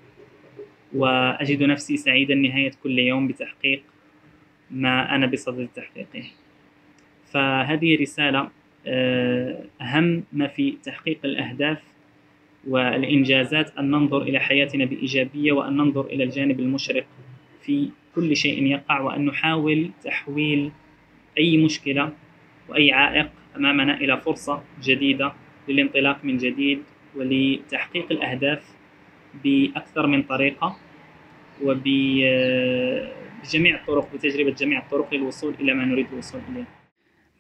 وأجد 0.95 1.63
نفسي 1.63 1.97
سعيدا 1.97 2.35
نهاية 2.35 2.73
كل 2.83 2.99
يوم 2.99 3.29
بتحقيق 3.29 3.83
ما 4.71 5.15
أنا 5.15 5.27
بصدد 5.27 5.69
تحقيقه. 5.75 6.25
فهذه 7.33 8.01
رسالة 8.01 8.51
آه، 8.87 9.65
أهم 9.81 10.25
ما 10.33 10.47
في 10.47 10.77
تحقيق 10.83 11.19
الأهداف 11.25 11.83
والإنجازات 12.69 13.79
أن 13.79 13.91
ننظر 13.91 14.23
إلى 14.23 14.39
حياتنا 14.39 14.85
بإيجابية 14.85 15.53
وأن 15.53 15.77
ننظر 15.77 16.07
إلى 16.07 16.25
الجانب 16.25 16.61
المشرق 16.61 17.07
في 17.63 17.89
كل 18.15 18.37
شيء 18.37 18.67
يقع 18.67 19.01
وأن 19.01 19.27
نحاول 19.27 19.91
تحويل 20.05 20.73
أي 21.39 21.57
مشكلة 21.57 22.13
وأي 22.69 22.93
عائق 22.93 23.31
أمامنا 23.57 24.01
إلى 24.01 24.21
فرصة 24.21 24.63
جديدة 24.83 25.33
للانطلاق 25.69 26.25
من 26.25 26.37
جديد 26.37 26.83
ولتحقيق 27.17 28.13
الأهداف 28.13 28.63
بأكثر 29.45 30.07
من 30.07 30.23
طريقة 30.23 30.77
وبجميع 31.63 33.11
الطرق 33.81 34.15
بتجربة 34.15 34.51
جميع 34.51 34.79
الطرق 34.79 35.15
للوصول 35.15 35.55
إلى 35.61 35.75
ما 35.75 35.85
نريد 35.85 36.07
الوصول 36.13 36.41
إليه. 36.53 36.65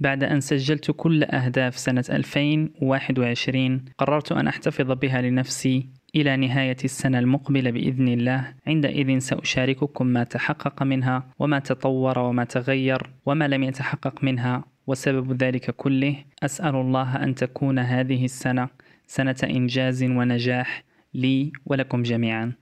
بعد 0.00 0.24
أن 0.24 0.40
سجلت 0.40 0.90
كل 0.90 1.24
أهداف 1.24 1.78
سنة 1.78 2.04
2021 2.10 3.84
قررت 3.98 4.32
أن 4.32 4.48
أحتفظ 4.48 4.92
بها 4.92 5.22
لنفسي 5.22 5.86
إلى 6.16 6.36
نهاية 6.36 6.76
السنة 6.84 7.18
المقبلة 7.18 7.70
بإذن 7.70 8.08
الله. 8.08 8.54
عندئذ 8.66 9.18
سأشارككم 9.18 10.06
ما 10.06 10.24
تحقق 10.24 10.82
منها 10.82 11.26
وما 11.38 11.58
تطور 11.58 12.18
وما 12.18 12.44
تغير 12.44 13.02
وما 13.26 13.48
لم 13.48 13.62
يتحقق 13.62 14.24
منها 14.24 14.64
وسبب 14.86 15.32
ذلك 15.32 15.70
كله. 15.70 16.16
أسأل 16.42 16.74
الله 16.74 17.24
أن 17.24 17.34
تكون 17.34 17.78
هذه 17.78 18.24
السنة 18.24 18.68
سنة 19.06 19.36
إنجاز 19.44 20.04
ونجاح 20.04 20.84
لي 21.14 21.52
ولكم 21.66 22.02
جميعا. 22.02 22.52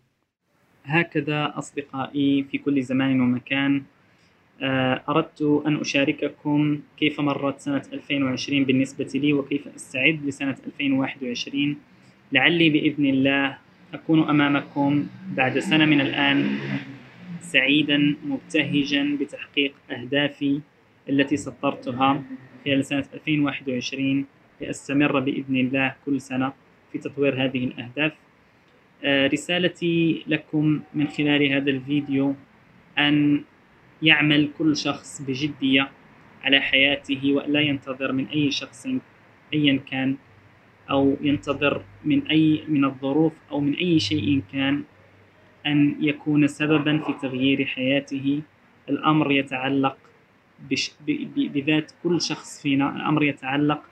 هكذا 0.85 1.53
أصدقائي 1.59 2.45
في 2.51 2.59
كل 2.59 2.83
زمان 2.83 3.21
ومكان 3.21 3.83
آه، 4.63 5.03
أردت 5.09 5.63
أن 5.67 5.77
أشارككم 5.77 6.81
كيف 6.97 7.21
مرت 7.21 7.61
سنة 7.61 7.83
2020 7.93 8.65
بالنسبة 8.65 9.11
لي 9.15 9.33
وكيف 9.33 9.69
أستعد 9.69 10.21
لسنة 10.25 10.57
2021 10.67 11.77
لعلي 12.35 12.71
بإذن 12.71 13.07
الله 13.07 13.59
أكون 13.95 14.29
أمامكم 14.29 15.07
بعد 15.37 15.59
سنة 15.59 15.85
من 15.85 16.01
الآن 16.01 16.59
سعيدا 17.41 18.17
مبتهجا 18.25 19.17
بتحقيق 19.21 19.75
أهدافي 19.91 20.61
التي 21.09 21.37
سطرتها 21.37 22.23
خلال 22.65 22.85
سنة 22.85 23.05
2021 23.15 24.27
لأستمر 24.61 25.21
بإذن 25.21 25.57
الله 25.57 25.95
كل 26.07 26.21
سنة 26.21 26.53
في 26.93 26.99
تطوير 26.99 27.45
هذه 27.45 27.65
الأهداف. 27.65 28.13
آه، 29.05 29.27
رسالتي 29.27 30.25
لكم 30.27 30.81
من 30.95 31.09
خلال 31.09 31.53
هذا 31.53 31.71
الفيديو 31.71 32.35
أن 32.99 33.45
يعمل 34.03 34.49
كل 34.59 34.77
شخص 34.77 35.23
بجدية 35.23 35.91
على 36.45 36.61
حياته 36.61 37.33
ولا 37.33 37.61
ينتظر 37.61 38.13
من 38.13 38.27
أي 38.27 38.51
شخص 38.51 38.87
أيا 39.55 39.81
كان 39.91 40.17
أو 40.91 41.17
ينتظر 41.21 41.83
من 42.05 42.27
أي 42.27 42.63
من 42.69 42.85
الظروف 42.85 43.33
أو 43.51 43.61
من 43.61 43.75
أي 43.75 44.01
شيء 44.01 44.43
كان 44.53 44.83
أن 45.67 45.97
يكون 46.01 46.47
سببا 46.47 46.99
في 46.99 47.13
تغيير 47.23 47.65
حياته. 47.65 48.43
الأمر 48.89 49.33
يتعلق 49.33 49.97
بش 50.71 50.91
بذات 51.37 51.93
كل 52.03 52.21
شخص 52.21 52.63
فينا. 52.63 52.97
الأمر 52.97 53.23
يتعلق 53.23 53.83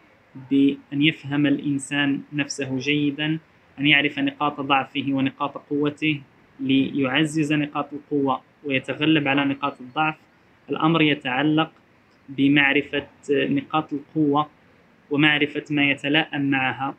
بأن 0.50 1.02
يفهم 1.02 1.46
الإنسان 1.46 2.20
نفسه 2.32 2.78
جيدا 2.78 3.38
أن 3.78 3.86
يعرف 3.86 4.18
نقاط 4.18 4.60
ضعفه 4.60 5.06
ونقاط 5.08 5.56
قوته 5.56 6.20
ليعزز 6.60 7.52
نقاط 7.52 7.92
القوة 7.92 8.40
ويتغلب 8.64 9.28
على 9.28 9.44
نقاط 9.44 9.80
الضعف. 9.80 10.16
الأمر 10.70 11.02
يتعلق 11.02 11.72
بمعرفة 12.28 13.06
نقاط 13.30 13.92
القوة 13.92 14.48
ومعرفة 15.12 15.64
ما 15.70 15.90
يتلائم 15.90 16.50
معها 16.50 16.94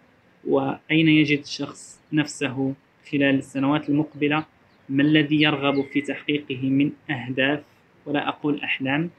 وأين 0.48 1.08
يجد 1.08 1.40
الشخص 1.40 2.00
نفسه 2.14 2.74
خلال 3.12 3.36
السنوات 3.36 3.90
المقبلة؟ 3.90 4.46
ما 4.90 5.04
الذي 5.04 5.42
يرغب 5.42 5.86
في 5.94 6.02
تحقيقه 6.02 6.70
من 6.70 6.92
أهداف؟ 7.10 7.64
ولا 8.06 8.28
أقول 8.28 8.62
أحلام. 8.62 9.10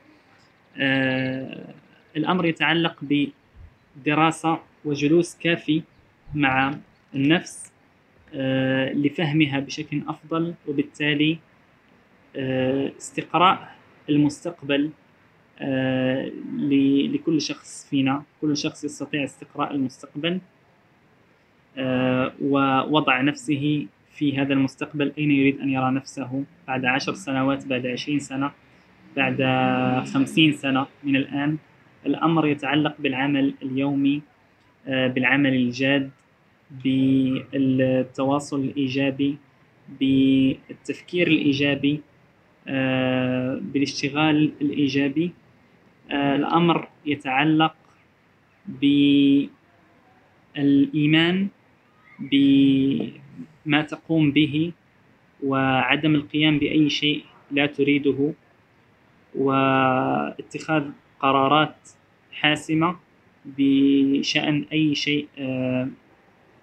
آه 0.77 1.75
الأمر 2.17 2.47
يتعلق 2.47 2.97
بدراسة 3.97 4.59
وجلوس 4.85 5.37
كافي 5.39 5.83
مع 6.35 6.75
النفس 7.15 7.73
آه 8.35 8.93
لفهمها 8.93 9.61
بشكل 9.61 10.03
أفضل 10.09 10.55
وبالتالي 10.69 11.39
آه 12.37 12.93
استقراء 12.99 13.75
المستقبل 14.09 14.91
لكل 17.15 17.41
شخص 17.41 17.87
فينا 17.91 18.23
كل 18.41 18.57
شخص 18.57 18.85
يستطيع 18.85 19.25
استقراء 19.25 19.75
المستقبل 19.75 20.41
آه 21.77 22.33
ووضع 22.43 23.21
نفسه 23.21 23.87
في 24.15 24.39
هذا 24.39 24.53
المستقبل 24.53 25.13
أين 25.19 25.31
يريد 25.31 25.61
أن 25.61 25.71
يرى 25.71 25.91
نفسه 25.91 26.45
بعد 26.69 26.85
عشر 26.85 27.15
سنوات 27.15 27.67
بعد 27.67 27.87
عشرين 27.87 28.19
سنة 28.19 28.51
بعد 29.17 29.43
خمسين 30.15 30.53
سنة 30.53 30.87
من 31.05 31.17
الآن. 31.17 31.57
الأمر 32.07 32.47
يتعلق 32.47 32.95
بالعمل 32.99 33.55
اليومي 33.63 34.23
آه، 34.89 35.07
بالعمل 35.07 35.55
الجاد 35.55 36.11
بالتواصل 36.85 38.61
الإيجابي 38.61 39.37
بالتفكير 40.01 41.27
الإيجابي 41.27 42.01
آه، 42.69 43.61
بالاشتغال 43.63 44.53
الإيجابي. 44.61 45.25
آه، 45.25 45.44
الأمر 46.11 46.89
يتعلق 47.07 47.75
بالإيمان 50.57 51.49
بما 52.21 53.83
تقوم 53.83 54.31
به 54.33 54.73
وعدم 55.45 56.15
القيام 56.15 56.59
بأي 56.59 56.91
شيء 56.91 57.25
لا 57.51 57.67
تريده 57.67 58.33
واتخاذ 59.35 60.91
قرارات 61.21 61.77
حاسمة 62.33 62.97
بشأن 63.45 64.67
أي 64.73 64.95
شيء 64.95 65.29
آه، 65.39 65.89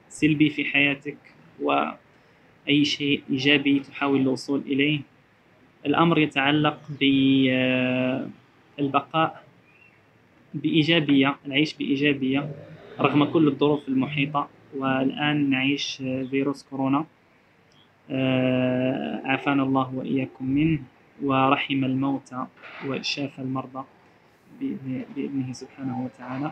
سلبي 0.09 0.49
في 0.49 0.65
حياتك 0.65 1.17
وأي 1.61 2.85
شيء 2.85 3.23
إيجابي 3.29 3.79
تحاول 3.79 4.21
الوصول 4.21 4.61
إليه. 4.65 4.99
الأمر 5.85 6.19
يتعلق 6.19 6.79
بالبقاء 8.81 9.43
بإيجابية 10.53 11.35
العيش 11.45 11.73
بإيجابية 11.73 12.51
رغم 12.99 13.23
كل 13.23 13.47
الظروف 13.47 13.87
المحيطة. 13.87 14.49
والآن 14.77 15.49
نعيش 15.49 15.97
فيروس 16.29 16.63
كورونا. 16.63 17.05
آه، 18.11 19.21
عافانا 19.25 19.63
الله 19.63 19.95
وإياكم 19.95 20.45
منه 20.45 20.79
ورحم 21.23 21.85
الموتى 21.85 22.45
وشاف 22.87 23.39
المرضى 23.39 23.83
بإذنه 25.15 25.53
سبحانه 25.53 26.05
وتعالى. 26.05 26.51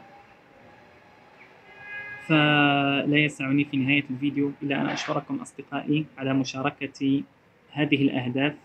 فلا 2.27 3.17
يسعني 3.17 3.65
في 3.65 3.77
نهاية 3.77 4.03
الفيديو 4.09 4.51
إلا 4.63 4.81
أن 4.81 4.85
أشكركم 4.85 5.35
أصدقائي 5.35 6.05
على 6.17 6.33
مشاركة 6.33 7.23
هذه 7.71 8.01
الأهداف 8.01 8.55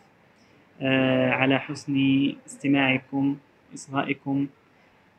آه، 0.82 1.30
على 1.30 1.58
حسن 1.58 1.94
استماعكم. 2.46 3.36
إصغائكم 3.74 4.46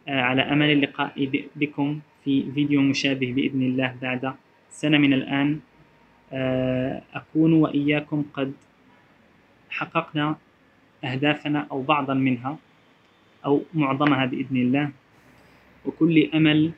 آه، 0.07 0.21
على 0.21 0.41
أمل 0.41 0.71
اللقاء 0.71 1.29
بكم 1.55 1.99
في 2.23 2.51
فيديو 2.51 2.81
مشابه 2.81 3.33
بإذن 3.33 3.61
الله 3.61 3.95
بعد 4.01 4.33
سنة 4.69 4.97
من 4.97 5.13
الآن. 5.13 5.59
آه، 6.33 7.01
أكون 7.13 7.53
وإياكم 7.53 8.25
قد 8.33 8.53
حققنا 9.69 10.35
أهدافنا 11.03 11.67
أو 11.71 11.81
بعضا 11.81 12.13
منها 12.13 12.57
أو 13.45 13.63
معظمها 13.73 14.25
بإذن 14.25 14.57
الله. 14.57 14.91
وكل 15.85 16.29
أمل 16.33 16.71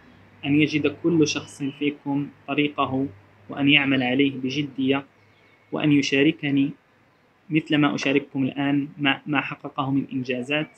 أن 0.46 0.62
يجد 0.62 0.96
كل 1.04 1.28
شخص 1.28 1.64
فيكم 1.64 2.28
طريقه 2.48 3.08
وأن 3.50 3.70
يعمل 3.70 4.04
عليه 4.04 4.32
بجدية 4.32 5.06
وأن 5.72 5.92
يشاركني 5.92 6.72
مثل 7.50 7.76
ما 7.76 7.96
أشارككم 7.96 8.44
الآن 8.44 8.88
ما, 8.98 9.22
ما 9.26 9.42
حققه 9.42 9.92
من 9.92 10.06
إنجازات. 10.14 10.70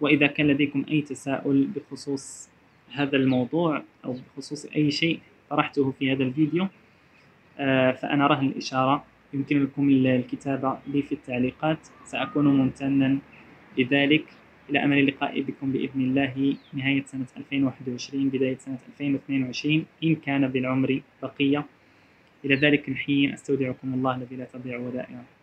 وإذا 0.00 0.26
كان 0.26 0.46
لديكم 0.46 0.84
أي 0.90 1.00
تساؤل 1.00 1.68
بخصوص 1.76 2.48
هذا 2.92 3.16
الموضوع 3.16 3.82
أو 4.04 4.16
بخصوص 4.36 4.66
أي 4.66 4.90
شيء 4.90 5.20
طرحته 5.50 5.90
في 5.98 6.12
هذا 6.12 6.22
الفيديو 6.22 6.68
آه، 7.58 7.92
فأنا 7.92 8.26
رهن 8.26 8.46
الإشارة. 8.46 9.04
يمكن 9.34 9.62
لكم 9.62 9.88
الكتابة 9.90 10.78
لي 10.86 11.02
في 11.02 11.12
التعليقات. 11.12 11.78
سأكون 12.04 12.44
ممتنا 12.46 13.18
لذلك 13.78 14.24
إلى 14.70 14.84
أمل 14.84 14.98
اللقاء 14.98 15.40
بكم 15.40 15.72
بإذن 15.72 16.00
الله. 16.00 16.56
نهاية 16.72 17.04
سنة 17.06 17.26
2021 17.36 18.28
بداية 18.28 18.56
سنة 18.58 18.78
2022 18.88 19.84
إن 20.04 20.14
كان 20.14 20.48
بالعمر 20.48 21.00
بقية. 21.22 21.64
إلى 22.44 22.54
ذلك 22.54 22.88
الحين 22.88 23.32
أستودعكم 23.32 23.94
الله 23.94 24.16
الذي 24.16 24.36
لا 24.36 24.44
تضيع 24.44 24.78
ودائعه. 24.78 25.33